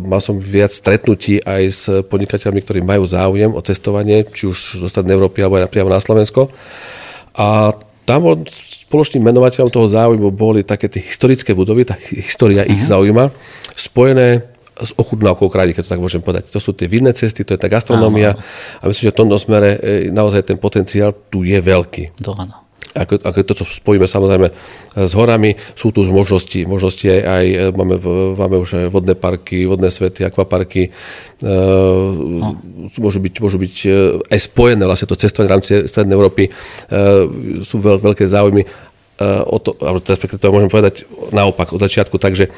[0.02, 4.86] mal som viac stretnutí aj s podnikateľmi, ktorí majú záujem o cestovanie, či už zo
[4.90, 6.50] Strednej Európy alebo aj priamo na Slovensko.
[7.38, 7.70] A
[8.06, 8.34] tam bol
[8.86, 12.74] spoločným menovateľom toho záujmu boli také tie historické budovy, tá história uh-huh.
[12.74, 12.90] ich mhm.
[12.90, 13.24] zaujíma,
[13.74, 16.52] spojené s ochutnávkou krajiny, keď to tak môžem povedať.
[16.52, 18.36] To sú tie vinné cesty, to je tá gastronómia
[18.76, 22.20] a myslím, že v tomto smere e, naozaj ten potenciál tu je veľký.
[22.20, 22.65] To áno
[22.96, 24.48] ako, ako to, čo spojíme samozrejme
[24.96, 27.44] s horami, sú tu už možnosti, možnosti aj, aj
[27.76, 27.96] máme,
[28.34, 30.90] máme už aj vodné parky, vodné svety, akvaparky, e,
[32.16, 32.56] no.
[32.96, 33.88] môžu, byť, môžu byť e,
[34.32, 36.50] aj spojené vlastne to cestovanie v rámci Strednej Európy, e,
[37.60, 38.68] sú veľ, veľké záujmy e,
[39.44, 42.48] o to, alebo respektíve to môžem povedať naopak od začiatku, takže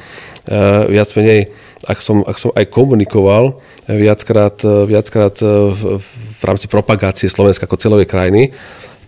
[0.89, 1.51] viac menej,
[1.85, 4.57] ak som, ak som aj komunikoval viackrát,
[4.89, 8.49] viackrát v, v rámci propagácie Slovenska ako celovej krajiny,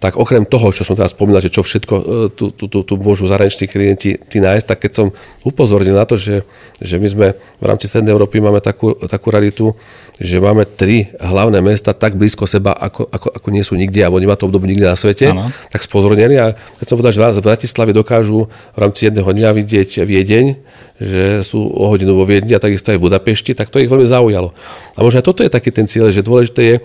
[0.01, 2.93] tak okrem toho, čo som teraz spomínal, že čo všetko e, tu, tu, tu, tu
[2.97, 5.07] môžu zahraniční klienti ty nájsť, tak keď som
[5.45, 6.41] upozornil na to, že,
[6.81, 9.77] že my sme v rámci Strednej Európy máme takú, takú raditu,
[10.19, 14.19] že máme tri hlavné mesta tak blízko seba, ako, ako, ako nie sú nikde, alebo
[14.19, 15.49] nemá to obdobie nikde na svete, ano.
[15.71, 19.89] tak spozornili a keď som povedal, že z Bratislavy dokážu v rámci jedného dňa vidieť
[20.03, 20.45] Viedeň,
[21.01, 24.05] že sú o hodinu vo Viedni a takisto aj v Budapešti, tak to ich veľmi
[24.05, 24.53] zaujalo.
[24.93, 26.75] A možno aj toto je taký ten cieľ, že dôležité je,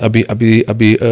[0.00, 1.08] aby, aby, aby e, e,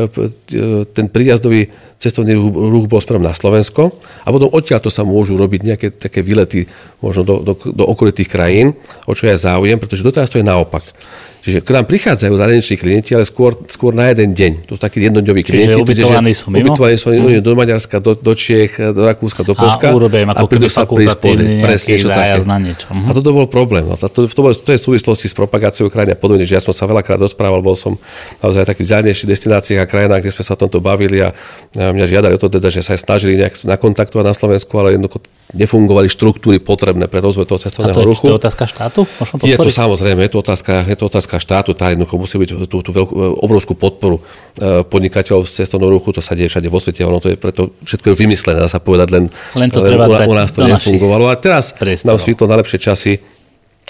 [0.88, 1.68] ten príjazdový
[2.00, 6.24] cestovný ruch bol smerom na Slovensko a potom odtiaľ to sa môžu robiť nejaké také
[6.24, 6.64] výlety
[7.04, 8.72] možno do, do, do okolitých krajín,
[9.04, 10.84] o čo je záujem, pretože doteraz to je naopak
[11.46, 14.66] Čiže k nám prichádzajú zahraniční klienti, ale skôr, skôr na jeden deň.
[14.66, 15.78] To sú takí jednodňoví klienti.
[15.78, 16.74] Čiže ubytovaní sú mimo?
[16.74, 17.38] Ubytovaní sú mm.
[17.38, 19.86] do Maďarska, do, do Čiech, do Rakúska, do Polska.
[19.86, 22.90] A urobia im ako keby fakultatívny nejaký zájazd na niečo.
[22.90, 23.86] A toto bol problém.
[23.86, 26.62] A to, to, to, to je v súvislosti s propagáciou krajiny a podobne, že ja
[26.62, 27.94] som sa veľakrát rozprával, bol som
[28.42, 31.30] naozaj taký vzdialenejších destináciách a krajinách, kde sme sa o tomto bavili a
[31.78, 35.22] mňa žiadali o to teda, že sa aj snažili nejak nakontaktovať na Slovensku, ale jednoducho
[35.54, 38.26] nefungovali štruktúry potrebné pre rozvoj toho cestovného ruchu.
[38.26, 39.00] A to je otázka štátu?
[39.46, 42.80] Je to samozrejme, je to otázka, je to otázka štátu, tá jednoducho musí byť tú,
[42.80, 47.04] tú veľkú, obrovskú podporu e, podnikateľov z cestovného ruchu, to sa deje všade vo svete,
[47.04, 50.08] ono to je preto všetko je vymyslené, dá sa povedať, len, len to len treba
[50.08, 51.28] u, u nás to nefungovalo.
[51.28, 53.12] A teraz nám svítlo najlepšie časy,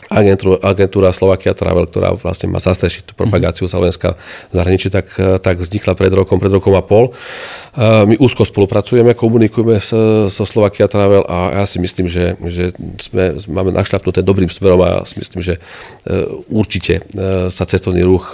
[0.07, 4.15] agentúra, agentúra Slovakia Travel, ktorá vlastne má zastrešiť tú propagáciu Slovenska
[4.51, 5.11] v zahraničí, tak,
[5.43, 7.11] tak vznikla pred rokom, pred rokom a pol.
[7.77, 13.75] My úzko spolupracujeme, komunikujeme so Slovakia Travel a ja si myslím, že, že sme, máme
[13.75, 17.05] našľapnuté dobrým smerom a ja si myslím, že e, určite
[17.53, 18.33] sa cestovný ruch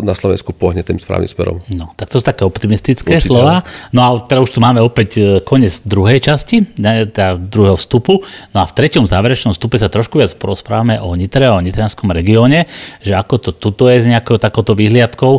[0.00, 1.60] na Slovensku pohne tým správnym smerom.
[1.68, 3.28] No, tak to sú také optimistické určite.
[3.28, 3.66] slova.
[3.92, 8.24] No a teraz už tu máme opäť koniec druhej časti, teda druhého vstupu.
[8.56, 12.66] No a v treťom záverečnom vstupe sa trošku viac porozprávame o Nitre, o nitrianskom regióne,
[12.98, 15.38] že ako to tuto je s nejakou takouto vyhliadkou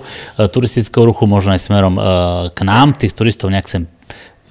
[0.55, 1.99] turistického ruchu, možno aj smerom
[2.55, 3.91] k nám, tých turistov nejak sem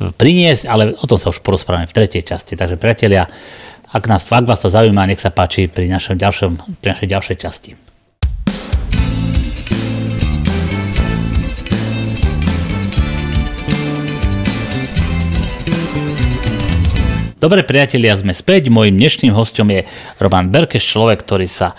[0.00, 2.56] priniesť, ale o tom sa už porozprávame v tretej časti.
[2.56, 3.28] Takže priatelia,
[3.92, 7.36] ak, nás, ak vás to zaujíma, nech sa páči pri, našom ďalšom, pri našej ďalšej
[7.36, 7.89] časti.
[17.40, 18.68] Dobre priatelia, sme späť.
[18.68, 19.88] Mojím dnešným hostom je
[20.20, 21.72] Roman Berkeš, človek, ktorý sa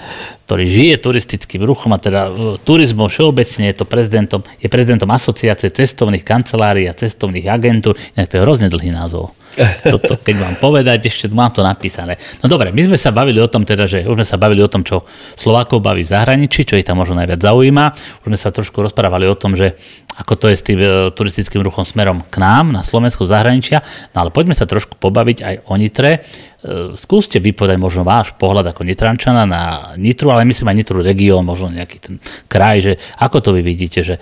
[0.46, 5.72] ktorý žije turistickým ruchom a teda e, turizmom všeobecne je to prezidentom, je prezidentom asociácie
[5.72, 7.96] cestovných kancelárií a cestovných agentúr.
[8.18, 9.32] Inak to je hrozne dlhý názov.
[9.92, 12.16] Toto, keď mám povedať, ešte mám to napísané.
[12.40, 14.72] No dobre, my sme sa bavili o tom teda, že už sme sa bavili o
[14.72, 15.04] tom, čo
[15.36, 17.86] Slovákov baví v zahraničí, čo ich tam možno najviac zaujíma.
[18.24, 19.76] Už sme sa trošku rozprávali o tom, že
[20.16, 23.84] ako to je s tým e, turistickým ruchom smerom k nám, na Slovensku, zahraničia.
[24.12, 26.28] No ale poďme sa trošku pobaviť aj o Nitre.
[26.62, 29.64] E, skúste vypovedať možno váš pohľad ako Nitrančana na
[29.98, 34.06] Nitru, ale myslím aj Nitru región, možno nejaký ten kraj, že ako to vy vidíte,
[34.06, 34.22] že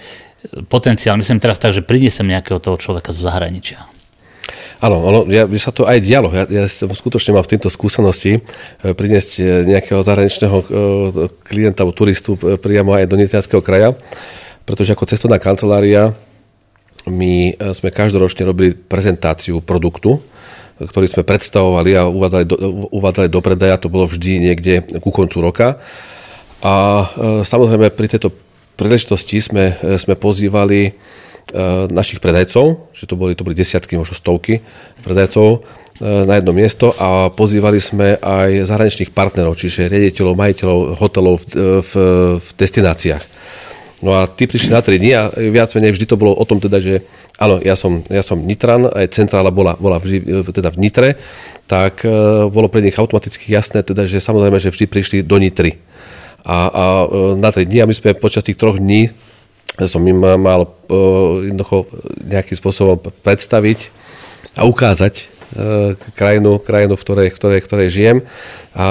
[0.71, 3.84] potenciál, myslím teraz tak, že prinesem nejakého toho človeka zo zahraničia.
[4.80, 6.32] Áno, ono, ja, by sa to aj dialo.
[6.32, 9.43] Ja, ja som skutočne mal v tejto skúsenosti e, priniesť e,
[9.75, 10.58] nejakého zahraničného
[11.43, 13.99] klienta alebo turistu priamo aj do Nitrianského kraja,
[14.63, 16.15] pretože ako cestovná kancelária
[17.04, 20.23] my sme každoročne robili prezentáciu produktu,
[20.79, 22.55] ktorý sme predstavovali a uvádzali do,
[22.95, 25.75] uvádzali do predaja, to bolo vždy niekde ku koncu roka.
[26.63, 27.05] A e,
[27.43, 28.31] samozrejme pri tejto
[28.79, 30.91] príležitosti sme, e, sme pozývali e,
[31.91, 34.63] našich predajcov, že to boli, to boli desiatky, možno stovky
[35.03, 35.63] predajcov
[35.99, 41.91] na jedno miesto a pozývali sme aj zahraničných partnerov, čiže riaditeľov, majiteľov hotelov v, v,
[42.39, 43.23] v destináciách.
[43.99, 46.63] No a tí prišli na 3 dní a viac menej vždy to bolo o tom
[46.63, 47.03] teda, že
[47.35, 50.23] áno, ja som, ja som Nitran, aj centrála bola, bola vždy,
[50.55, 51.09] teda v Nitre,
[51.67, 52.12] tak e,
[52.47, 55.75] bolo pre nich automaticky jasné teda, že samozrejme, že vždy prišli do Nitry.
[56.47, 59.12] A, a e, na 3 dní a my sme počas tých troch dní
[59.79, 60.69] som im mal e,
[61.51, 61.91] jednoducho
[62.23, 63.91] nejakým spôsobom predstaviť
[64.55, 65.39] a ukázať
[66.13, 68.17] krajinu, krajinu v ktorej, v ktorej, v ktorej žijem
[68.77, 68.85] a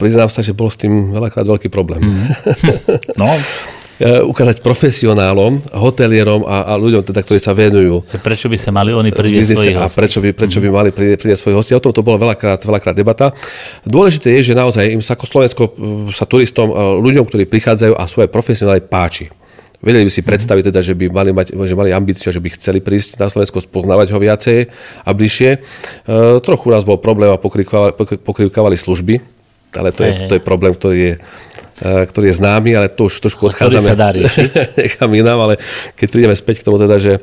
[0.00, 2.00] priznám sa, že bol s tým veľakrát veľký problém.
[2.00, 2.24] Mm.
[3.20, 8.02] No, E, ukázať profesionálom, hotelierom a, a ľuďom, teda, ktorí sa venujú.
[8.18, 11.58] Prečo by sa mali oni priviesť svojich A prečo by, prečo by mali priniesť svojich
[11.58, 11.72] hostí.
[11.78, 13.30] O tom to bolo veľakrát, veľakrát debata.
[13.86, 15.70] Dôležité je, že naozaj im sa ako Slovensko e,
[16.10, 19.30] sa turistom, e, ľuďom, ktorí prichádzajú a sú aj profesionáli, páči.
[19.84, 22.80] Vedeli by si predstaviť teda, že by mali, mať, že mali ambíciu, že by chceli
[22.80, 24.58] prísť na Slovensko, spoznávať ho viacej
[25.04, 25.50] a bližšie.
[25.54, 25.58] E,
[26.40, 27.92] trochu nás bol problém a pokrývkavali,
[28.24, 29.20] pokrývkavali služby,
[29.76, 31.18] ale to je, to je problém, ktorý je, e,
[31.84, 33.92] ktorý je známy, ale to už trošku odchádzame.
[33.92, 34.50] sa dá riešiť.
[34.80, 35.54] nechám inám, ale
[35.94, 37.20] keď prídeme späť k tomu teda, že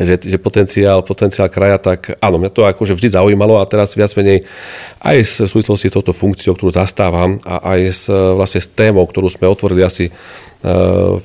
[0.00, 4.08] že, že potenciál, potenciál kraja, tak áno, mňa to akože vždy zaujímalo a teraz viac
[4.16, 4.48] menej
[4.96, 9.28] aj v súvislosti s touto funkciou, ktorú zastávam a aj s, vlastne s témou, ktorú
[9.28, 11.20] sme otvorili asi uh,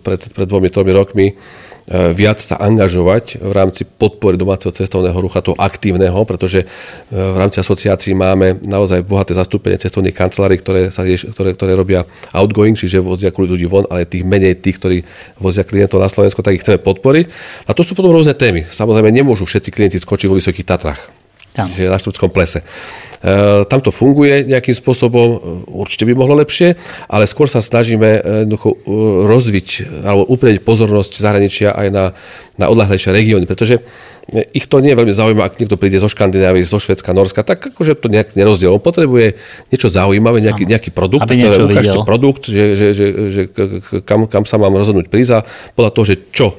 [0.00, 5.44] pred, pred dvomi, tromi rokmi, E, viac sa angažovať v rámci podpory domáceho cestovného rucha,
[5.44, 6.66] toho aktívneho, pretože e,
[7.12, 12.72] v rámci asociácií máme naozaj bohaté zastúpenie cestovných kancelárií, ktoré, sa ktoré, ktoré robia outgoing,
[12.72, 14.98] čiže vozia ľudí von, ale tých menej tých, ktorí
[15.36, 17.28] vozia klientov na Slovensko, tak ich chceme podporiť.
[17.68, 18.64] A to sú potom rôzne témy.
[18.64, 21.13] Samozrejme, nemôžu všetci klienti skočiť vo Vysokých Tatrách
[21.54, 21.70] Tam.
[21.70, 22.66] na Štúrskom plese.
[23.24, 25.38] E, tam to funguje nejakým spôsobom, e,
[25.70, 26.74] určite by mohlo lepšie,
[27.06, 28.20] ale skôr sa snažíme e,
[29.24, 29.68] rozviť
[30.02, 32.04] alebo uprieť pozornosť zahraničia aj na,
[32.58, 33.80] na odlahlejšie regióny, pretože
[34.56, 37.60] ich to nie je veľmi zaujímavé, ak niekto príde zo Škandinávie, zo Švedska, Norska, tak
[37.60, 38.72] akože to nejak nerozdiel.
[38.72, 39.36] On potrebuje
[39.68, 43.42] niečo zaujímavé, nejaký, nejaký produkt, Aby ktoré ukážete produkt, že, že, že, že
[44.02, 45.44] kam, kam sa mám rozhodnúť prísť a
[45.76, 46.56] podľa toho, že čo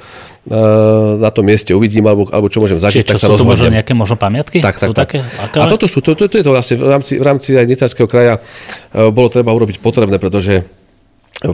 [1.17, 3.57] na tom mieste uvidím, alebo, alebo čo môžem zažiť, Čiže, tak sa rozhodnem.
[3.57, 4.61] možno nejaké možno pamiatky?
[4.61, 5.09] Tak, tak, sú tak.
[5.09, 5.19] Také?
[5.41, 5.57] Aké?
[5.57, 8.05] A toto sú, to, to, to je to vlastne v rámci, v rámci aj Nitrianského
[8.05, 10.63] kraja e, bolo treba urobiť potrebné, pretože e,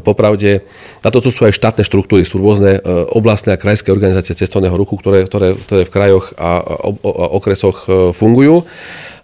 [0.03, 0.67] Popravde,
[1.01, 2.83] na to, sú aj štátne štruktúry, sú rôzne
[3.15, 7.87] oblastné a krajské organizácie cestovného ruchu, ktoré, ktoré, ktoré v krajoch a, a, a okresoch
[8.11, 8.67] fungujú.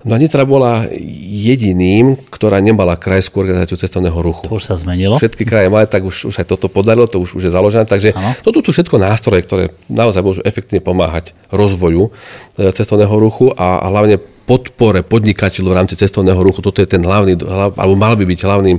[0.06, 4.46] No a Nitra bola jediným, ktorá nemala krajskú organizáciu cestovného ruchu.
[4.46, 5.18] To už sa zmenilo.
[5.18, 7.90] Všetky kraje mali, tak už, už aj toto podarilo, to už, už je založené.
[7.90, 8.38] Takže ano.
[8.46, 13.86] toto sú všetko nástroje, ktoré naozaj môžu efektívne pomáhať rozvoju e, cestovného ruchu a, a
[13.90, 16.64] hlavne podpore podnikateľov v rámci cestovného ruchu.
[16.64, 17.36] Toto je ten hlavný,
[17.76, 18.78] alebo mal by byť hlavným,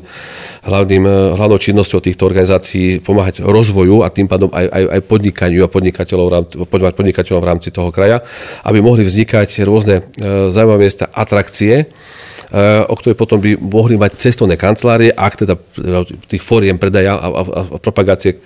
[0.64, 5.60] hlavným, eh, hlavnou činnosťou týchto organizácií pomáhať rozvoju a tým pádom aj, aj, aj podnikaniu
[5.62, 8.24] a podnikateľov, podnikateľov v rámci toho kraja,
[8.64, 11.92] aby mohli vznikať rôzne eh, zaujímavé miesta, atrakcie,
[12.88, 15.54] o ktoré potom by mohli mať cestovné kancelárie, ak teda
[16.32, 18.40] tých fóriem predaja a, a, a propagácie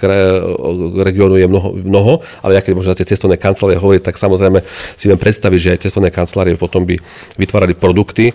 [0.98, 4.58] regiónu je mnoho, mnoho, ale ja keď možno tie cestovné kancelárie hovoriť, tak samozrejme
[4.98, 6.98] si viem predstaviť, že aj cestovné kancelárie potom by
[7.38, 8.34] vytvárali produkty e,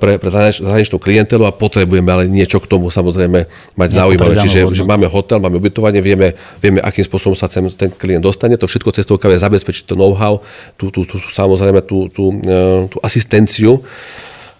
[0.00, 3.44] pre, pre zahraničnú klientelu a potrebujeme ale niečo k tomu samozrejme
[3.76, 4.40] mať zaujímavé.
[4.40, 6.32] Čiže že máme hotel, máme ubytovanie, vieme,
[6.64, 8.56] vieme, akým spôsobom sa ten, ten klient dostane.
[8.56, 10.40] To všetko cestovka vie zabezpečiť to know-how,
[10.80, 13.84] tú, tú, tú, samozrejme tú, tú, e, tú asistenciu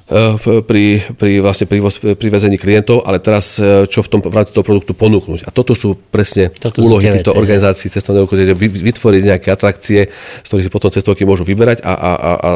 [0.06, 1.82] pri, pri, vlastne pri,
[2.14, 5.42] pri vezení klientov, ale teraz eh, čo v, tom, v rámci toho produktu ponúknuť.
[5.42, 10.06] A toto sú presne toto úlohy týchto organizácií cestovného ruchu, vytvoriť nejaké atrakcie,
[10.42, 12.50] z ktorých si potom cestovky môžu vyberať a, a, a, a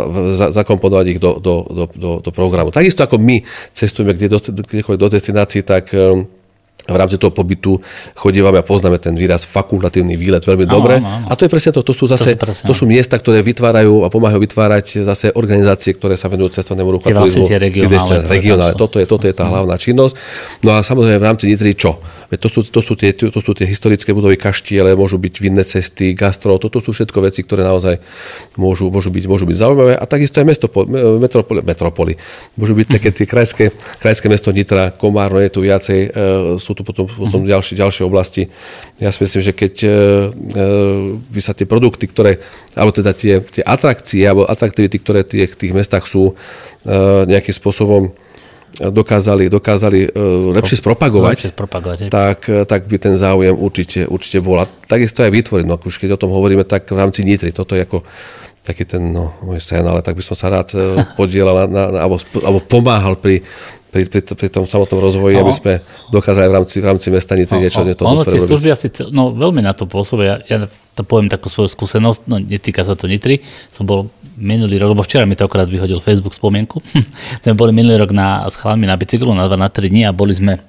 [0.54, 2.70] zakomponovať ich do, do, do, do, do programu.
[2.70, 3.42] Takisto ako my
[3.74, 6.22] cestujeme kde do, kdekoľvek do destinácií, tak eh,
[6.86, 7.80] v rámci toho pobytu
[8.16, 10.94] chodívame a poznáme ten výraz fakultatívny výlet veľmi áno, dobre.
[11.00, 11.26] Áno, áno.
[11.28, 11.80] A to je presne to.
[11.84, 15.92] To sú zase to sú, to sú miesta, ktoré vytvárajú a pomáhajú vytvárať zase organizácie,
[15.96, 17.10] ktoré sa venujú cestovnému ruchu.
[17.10, 18.24] Vlastne tie regionálne.
[18.24, 18.76] regionálne.
[18.78, 20.14] Toto je, toto je tá hlavná činnosť.
[20.64, 22.00] No a samozrejme v rámci Nitry čo?
[22.30, 26.14] To sú, to sú, tie, to sú tie historické budovy kaštiele, môžu byť vinné cesty,
[26.14, 27.98] gastro, toto sú všetko veci, ktoré naozaj
[28.54, 29.92] môžu, môžu, byť, môžu byť zaujímavé.
[29.98, 30.70] A takisto aj mesto,
[31.18, 32.14] metropoli, metropoli.
[32.54, 36.08] Môžu byť také tie krajské, krajské mesto Nitra, Komárno je tu viacej, e,
[36.70, 37.50] sú tu potom, potom uh-huh.
[37.50, 38.46] ďalšie, ďalšie oblasti.
[39.02, 39.90] Ja si myslím, že keď e,
[41.18, 42.38] by sa tie produkty, ktoré,
[42.78, 46.38] alebo teda tie, tie atrakcie, alebo atraktivity, ktoré tie, v tých mestách sú,
[46.86, 46.94] e,
[47.26, 48.14] nejakým spôsobom
[48.70, 54.62] dokázali, dokázali uh, lepšie spropagovať, lepšie spropagovať tak, tak by ten záujem určite, určite bol.
[54.62, 57.74] A takisto aj vytvoriť, no už keď o tom hovoríme, tak v rámci Nitry, toto
[57.74, 58.06] je ako
[58.70, 60.70] taký ten no, môj sen, ale tak by som sa rád
[61.18, 63.42] podielal na, na, na, alebo, alebo pomáhal pri,
[63.90, 65.42] pri, pri, pri tom samotnom rozvoji, no.
[65.42, 65.72] aby sme
[66.14, 68.86] dokázali v rámci, v rámci mesta Nitry no, niečo no, to Ono tie služby asi,
[69.10, 70.46] no veľmi na to pôsobia.
[70.46, 70.58] Ja, ja
[70.94, 73.42] to poviem takú svoju skúsenosť, no netýka sa to Nitry,
[73.74, 76.78] som bol minulý rok, lebo včera mi to akorát vyhodil Facebook spomienku,
[77.42, 80.14] sme boli minulý rok na, s chalami na bicyklu na 2 na 3 dní a
[80.14, 80.62] boli sme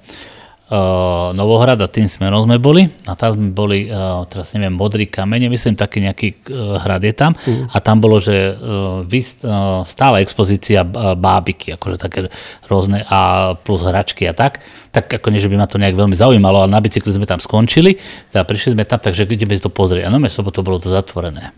[0.72, 5.04] uh, Novohrad a tým smerom sme boli a tam sme boli, uh, teraz neviem, Modrý
[5.04, 7.68] kamene, myslím, taký nejaký uh, hrad je tam uh.
[7.68, 12.32] a tam bolo, že uh, vyst, uh, stála expozícia bábiky, akože také
[12.72, 14.64] rôzne a plus hračky a tak.
[14.92, 17.40] Tak ako nie, že by ma to nejak veľmi zaujímalo, ale na bicykli sme tam
[17.40, 17.96] skončili,
[18.28, 20.08] teda prišli sme tam, takže ideme si to pozrieť.
[20.08, 21.56] A no, sobotu bolo to zatvorené.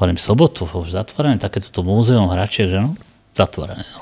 [0.00, 2.96] Hovorím, sobotu, už zatvorené, takéto múzeum hračiek, že no,
[3.36, 3.84] zatvorené.
[3.84, 4.00] No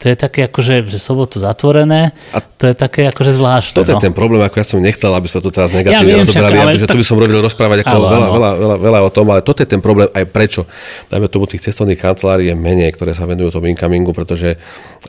[0.00, 3.84] to je také akože, že sobotu zatvorené, a to je také akože zvláštne.
[3.84, 3.84] No.
[3.84, 6.80] je ten problém, ako ja som nechcel, aby sme to teraz negatívne ja rozoberali, však,
[6.80, 6.94] že tak...
[6.96, 9.60] tu by som robil rozprávať ako ale, veľa, veľa, veľa, veľa, o tom, ale toto
[9.60, 10.64] je ten problém aj prečo.
[11.12, 14.56] Dajme tomu tých cestovných kancelárií je menej, ktoré sa venujú tomu incomingu, pretože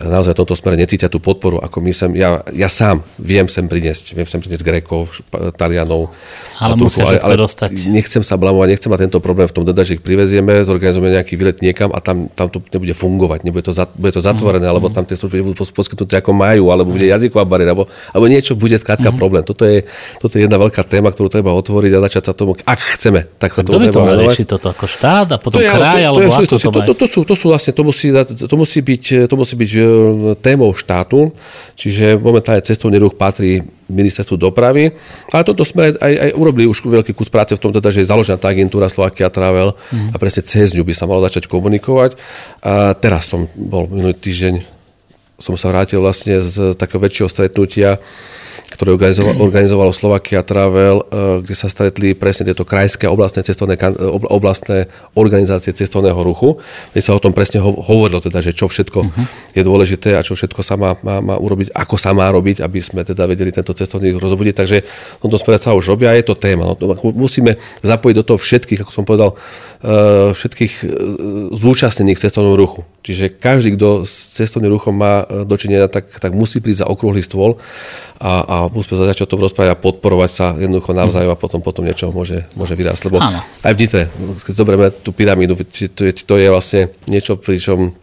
[0.04, 3.64] naozaj v tomto smere necítia tú podporu, ako my sem, ja, ja sám viem sem
[3.72, 5.24] priniesť, viem sem priniesť Grekov,
[5.56, 6.12] Talianov.
[6.60, 7.74] Ale musia ale, ale dostať.
[7.90, 11.34] Nechcem sa blamovať, nechcem mať tento problém v tom dať, že ich privezieme, zorganizujeme nejaký
[11.40, 14.72] výlet niekam a tam, tam to nebude fungovať, nebude to, bude to zatvorené, mm.
[14.72, 18.58] alebo tam tie služby nebudú poskytnuté ako majú, alebo bude jazyková bariéra, alebo, alebo niečo
[18.58, 19.22] bude skrátka mm-hmm.
[19.22, 19.44] problém.
[19.46, 19.86] Toto je,
[20.18, 23.54] toto je jedna veľká téma, ktorú treba otvoriť a začať sa tomu, ak chceme, tak
[23.54, 24.72] sa tomu treba to rieši toto?
[24.72, 27.06] Ako štát a potom to je, kraj, to, alebo to, je, to, to, to, to,
[27.06, 28.08] sú, to sú vlastne, to musí,
[28.48, 29.82] to musí byť, to musí byť e,
[30.40, 31.36] témou štátu,
[31.76, 33.60] čiže momentálne cestovný ruch patrí
[33.92, 34.96] ministerstvu dopravy.
[35.36, 38.12] Ale toto sme aj, aj urobili už veľký kus práce v tom, teda, že je
[38.12, 40.16] založená tá agentúra Slovakia Travel mm.
[40.16, 42.16] a presne cez ňu by sa malo začať komunikovať.
[42.64, 44.82] A teraz som bol minulý týždeň
[45.42, 47.98] som sa vrátil vlastne z takého väčšieho stretnutia
[48.74, 51.04] ktoré organizovalo, organizovalo Slovakia Travel,
[51.44, 53.76] kde sa stretli presne tieto krajské oblastné, cestovné,
[54.28, 56.58] oblastné organizácie cestovného ruchu,
[56.92, 59.26] kde sa o tom presne hovorilo, teda, že čo všetko uh-huh.
[59.56, 62.80] je dôležité a čo všetko sa má, má, má urobiť, ako sa má robiť, aby
[62.80, 64.56] sme teda vedeli tento cestovný ruch rozbudiť.
[64.56, 66.74] Takže v tomto smere sa už robia, je to téma.
[66.74, 66.76] No,
[67.14, 69.36] musíme zapojiť do toho všetkých, ako som povedal,
[70.32, 70.74] všetkých
[71.58, 72.86] zúčastnených v cestovnom ruchu.
[73.02, 77.58] Čiže každý, kto s cestovným ruchom má dočinenia, tak, tak musí prísť za okrúhly stôl
[78.22, 81.82] a, a musíme začať o tom rozprávať a podporovať sa jednoducho navzájom a potom, potom
[81.82, 83.10] niečo môže, môže vyrásť.
[83.10, 83.42] Lebo Áno.
[83.42, 84.02] aj v Nitre,
[84.46, 87.98] keď zoberieme tú pyramídu, to je, to je vlastne niečo, pričom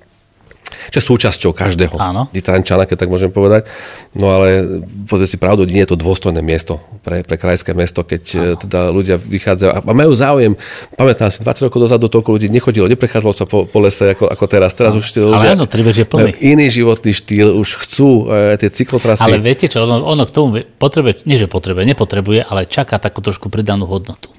[0.92, 2.28] čo je súčasťou každého Áno.
[2.32, 3.66] Nitrančana, keď tak môžem povedať.
[4.14, 4.64] No ale
[5.08, 8.42] povedzme si pravdu, nie je to dôstojné miesto pre, pre krajské mesto, keď Áno.
[8.54, 10.52] E, teda ľudia vychádzajú a majú záujem.
[10.94, 14.44] Pamätám si, 20 rokov dozadu toľko ľudí nechodilo, neprechádzalo sa po, po lese ako, ako
[14.48, 14.72] teraz.
[14.76, 16.30] Teraz už tí ľudia, ale áno, je plný.
[16.44, 19.26] iný životný štýl, už chcú e, tie cyklotrasy.
[19.26, 23.24] Ale viete čo, ono, ono k tomu potrebuje, nie že potrebuje, nepotrebuje, ale čaká takú
[23.24, 24.30] trošku pridanú hodnotu.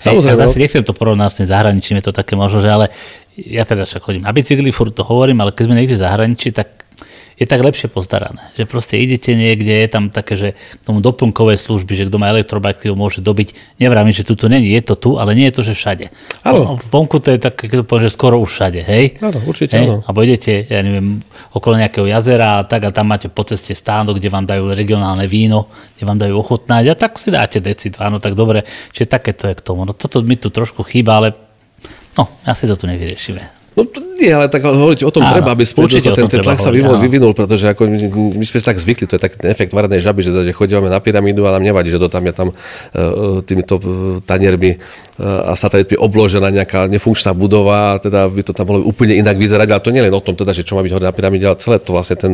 [0.00, 0.32] Samozrejme.
[0.32, 2.86] Ja zase nechcem to porovnať s tým zahraničím, je to také možno, že ale
[3.36, 6.48] ja teda však chodím na bicykli, furt to hovorím, ale keď sme niekde v zahraničí,
[6.54, 6.85] tak
[7.36, 8.40] je tak lepšie postarané.
[8.56, 12.32] Že proste idete niekde, je tam také, že k tomu doplnkové služby, že kto má
[12.32, 13.76] elektrobike, ho môže dobiť.
[13.76, 16.06] Nevrám, že tu to není, je to tu, ale nie je to, že všade.
[16.48, 16.80] Áno.
[16.88, 19.20] Vonku to je tak, keď to poviem, že skoro už všade, hej?
[19.20, 19.84] Áno, určite hej?
[19.84, 19.94] áno.
[20.08, 21.20] Abo idete, ja neviem,
[21.52, 25.28] okolo nejakého jazera a tak a tam máte po ceste stánok, kde vám dajú regionálne
[25.28, 25.68] víno,
[26.00, 28.64] kde vám dajú ochotnáť a tak si dáte decit, áno, tak dobre.
[28.96, 29.84] Čiže také to je k tomu.
[29.84, 31.36] No toto mi tu trošku chýba, ale
[32.16, 33.55] No, asi to tu nevyriešime.
[33.76, 36.56] No to nie, ale tak hovoriť o tom Áno, treba, aby určite ten, ten tlak
[36.56, 37.84] sa vyvinul, vyvinul, pretože ako
[38.32, 40.88] my, sme sa tak zvykli, to je taký ten efekt varnej žaby, že, že chodíme
[40.88, 43.76] na pyramídu a nám nevadí, že to tam je tam uh, týmito
[44.24, 49.12] taniermi uh, a satelitmi obložená nejaká nefunkčná budova a teda by to tam bolo úplne
[49.12, 51.12] inak vyzerať, ale to nie len o tom teda, že čo má byť hore na
[51.12, 52.32] pyramíde, ale celé to vlastne ten,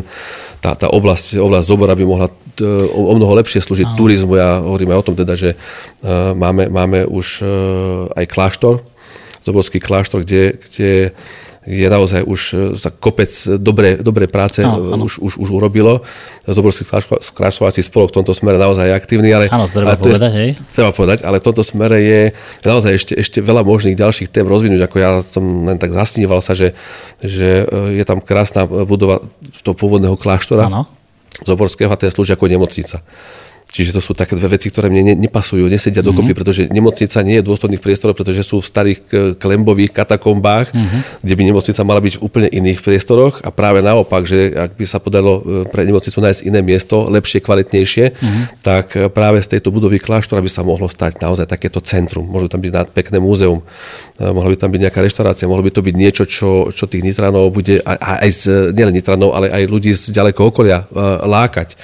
[0.62, 3.98] tá, tá oblasť, oblasť Zobora by mohla uh, o mnoho lepšie slúžiť Áno.
[3.98, 4.38] turizmu.
[4.38, 5.58] Ja hovorím aj o tom teda, že
[6.38, 7.42] máme, máme už
[8.14, 8.91] aj kláštor,
[9.42, 11.10] Zoborský kláštor, kde, kde
[11.62, 12.40] je naozaj už
[12.74, 16.02] za e, kopec dobré, dobré práce no, už, už, už urobilo.
[16.42, 16.82] Zoborský
[17.22, 20.50] skrášovací spolok v tomto smere naozaj je aktívny, ale, áno, treba, ale povedať, je, hej.
[20.74, 22.20] treba povedať, ale v tomto smere je
[22.66, 26.58] naozaj ešte, ešte veľa možných ďalších tém rozvinúť, ako ja som len tak zasníval sa,
[26.58, 26.74] že,
[27.22, 29.22] že e, je tam krásna budova
[29.62, 30.66] toho pôvodného kláštora.
[30.66, 30.90] Áno.
[31.46, 33.02] Zoborského a ten slúži ako nemocnica.
[33.72, 36.12] Čiže to sú také dve veci, ktoré mne nepasujú, nesedia mm-hmm.
[36.12, 38.98] dokopy, pretože nemocnica nie je dôstojných priestoroch, pretože sú v starých
[39.40, 41.00] klembových katakombách, mm-hmm.
[41.24, 44.84] kde by nemocnica mala byť v úplne iných priestoroch a práve naopak, že ak by
[44.84, 45.42] sa podarilo e,
[45.72, 48.42] pre nemocnicu nájsť iné miesto, lepšie, kvalitnejšie, mm-hmm.
[48.60, 52.28] tak e, práve z tejto budovy kláštora by sa mohlo stať naozaj takéto centrum.
[52.28, 53.64] Mohlo by tam byť pekné múzeum,
[54.20, 57.00] e, mohla by tam byť nejaká reštaurácia, mohlo by to byť niečo, čo, čo tých
[57.00, 58.42] Nitranov bude aj, aj z,
[58.76, 60.84] nielen Nitranov, ale aj ľudí z ďalekého okolia
[61.24, 61.74] lákať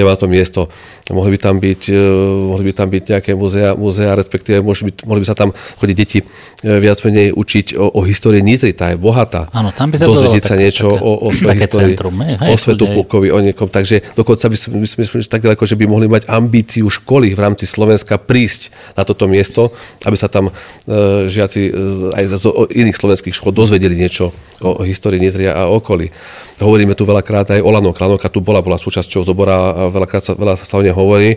[0.00, 0.72] na to miesto.
[1.12, 2.00] Mohli by tam byť, e,
[2.48, 5.96] mohli by tam byť nejaké muzea, muzea respektíve mohli by, mohli by sa tam chodiť
[5.96, 6.26] deti e,
[6.80, 9.52] viac menej učiť o, o histórii Nitry, tá je bohatá.
[9.52, 12.54] Áno, tam by sa Dozvedieť sa niečo také, o, o svojej histórii, centrum, hej, o
[12.56, 13.68] svetu plukovi, o niekom.
[13.68, 17.68] Takže dokonca by sme mysleli tak ďaleko, že by mohli mať ambíciu školy v rámci
[17.68, 19.74] Slovenska prísť na toto miesto,
[20.08, 20.52] aby sa tam e,
[21.28, 21.70] žiaci e,
[22.16, 24.32] aj z iných slovenských škôl dozvedeli niečo
[24.62, 26.14] o, o histórii Nitry a okolí.
[26.62, 28.00] Hovoríme tu veľakrát aj o Lanovke.
[28.00, 31.36] Lanovka tu bola, bola súčasťou zobora a veľakrát sa, veľa sa o nej hovorí.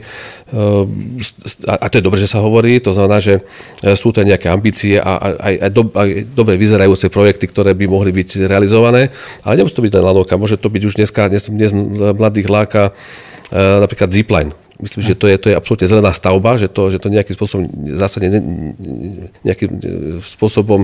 [0.54, 1.20] Ehm,
[1.66, 2.78] a to je dobre, že sa hovorí.
[2.86, 3.42] To znamená, že
[3.82, 7.90] e, sú to nejaké ambície a aj, aj, do, aj dobre vyzerajúce projekty, ktoré by
[7.90, 9.10] mohli byť realizované.
[9.42, 10.38] Ale nemusí to byť len Lanovka.
[10.38, 11.74] Môže to byť už dneska, dnes, dnes
[12.14, 12.94] mladých láka
[13.50, 14.54] e, napríklad zipline.
[14.76, 17.64] Myslím, že to je, to je absolútne zelená stavba, že to, že to nejakým spôsobom
[17.96, 18.44] zásadne
[19.48, 19.80] nejakým e,
[20.20, 20.84] spôsobom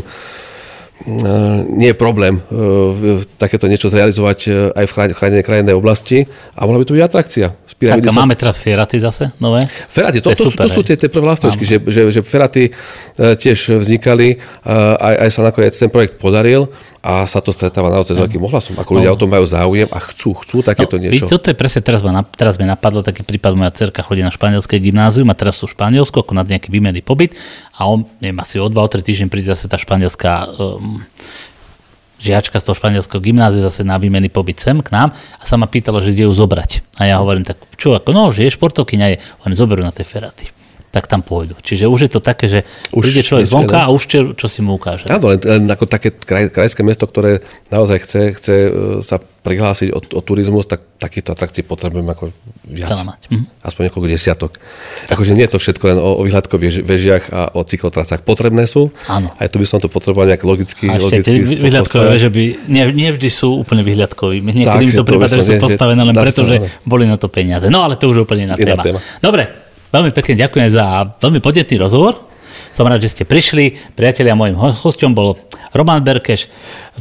[1.72, 6.82] nie je problém e, takéto niečo zrealizovať e, aj v chránenej krajinnej oblasti a mohla
[6.82, 7.48] by to byť atrakcia.
[7.82, 9.66] Tak a máme teraz Feraty zase nové?
[9.90, 12.70] Feraty, to, to, to, super, to sú tie, tie prvé lastočky, že, že, že Feraty
[12.70, 12.72] e,
[13.34, 14.38] tiež vznikali,
[15.02, 16.70] aj, aj sa nakoniec ten projekt podaril
[17.02, 18.78] a sa to stretáva naozaj s veľkým ohlasom.
[18.78, 19.18] Ako ľudia no.
[19.18, 21.26] o tom majú záujem a chcú, chcú takéto no, niečo.
[21.26, 24.78] Toto je presne, teraz, ma, teraz mi napadlo taký prípad, moja cerka chodí na španielské
[24.78, 27.34] gymnázium a teraz sú v Španielsku ako na nejaký výmenný pobyt
[27.74, 30.54] a on, neviem, asi o 2-3 týždeň príde zase tá španielská
[32.22, 35.66] žiačka z toho španielského gymnázia zase na výmenný pobyt sem k nám a sa ma
[35.66, 36.86] pýtala, že kde ju zobrať.
[37.02, 39.18] A ja hovorím tak, čo ako, no, že je športovkyňa je,
[39.50, 40.46] oni zoberú na tej feraty.
[40.92, 41.56] Tak tam pôjdu.
[41.64, 42.60] Čiže už je to také, že
[42.92, 45.08] už príde človek zvonka a už čo, čo si mu ukáže.
[45.08, 47.40] Áno, len, len ako také kraj, krajské mesto, ktoré
[47.72, 52.30] naozaj chce, chce e, sa prihlásiť o, o turizmus, tak takýchto atrakcií potrebujeme ako
[52.68, 52.94] viac.
[53.32, 53.64] Mhm.
[53.64, 54.52] Aspoň niekoľko desiatok.
[55.08, 58.28] Akože nie je to všetko len o, o vyhľadkových vežiach a o cyklotrasách.
[58.28, 58.92] Potrebné sú.
[59.08, 59.32] Áno.
[59.40, 60.92] Aj tu by som to potreboval nejak logicky.
[60.92, 64.44] A ešte logicky tie vyhľadkové veže by ne, nevždy sú úplne vyhľadkoví.
[64.44, 67.72] Niekedy mi to prípada, že sú postavené len preto, že boli na to peniaze.
[67.72, 68.84] No ale to už je úplne iná téma.
[68.84, 69.00] téma.
[69.24, 72.32] Dobre, veľmi pekne ďakujem za veľmi podnetný rozhovor.
[72.72, 73.76] Som rád, že ste prišli.
[73.96, 75.36] Priatelia, môjim hostom bol
[75.76, 76.48] Roman Berkeš,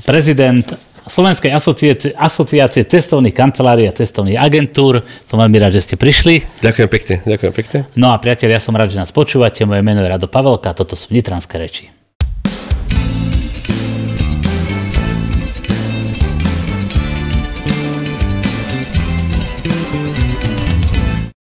[0.03, 0.66] prezident
[1.11, 5.03] Slovenskej asociácie, asociácie cestovných kancelárií a cestovných agentúr.
[5.26, 6.62] Som veľmi rád, že ste prišli.
[6.62, 7.78] Ďakujem pekne, ďakujem pekne.
[7.99, 9.66] No a priatelia, ja som rád, že nás počúvate.
[9.66, 11.99] Moje meno je Rado Pavelka, toto sú Nitranské reči.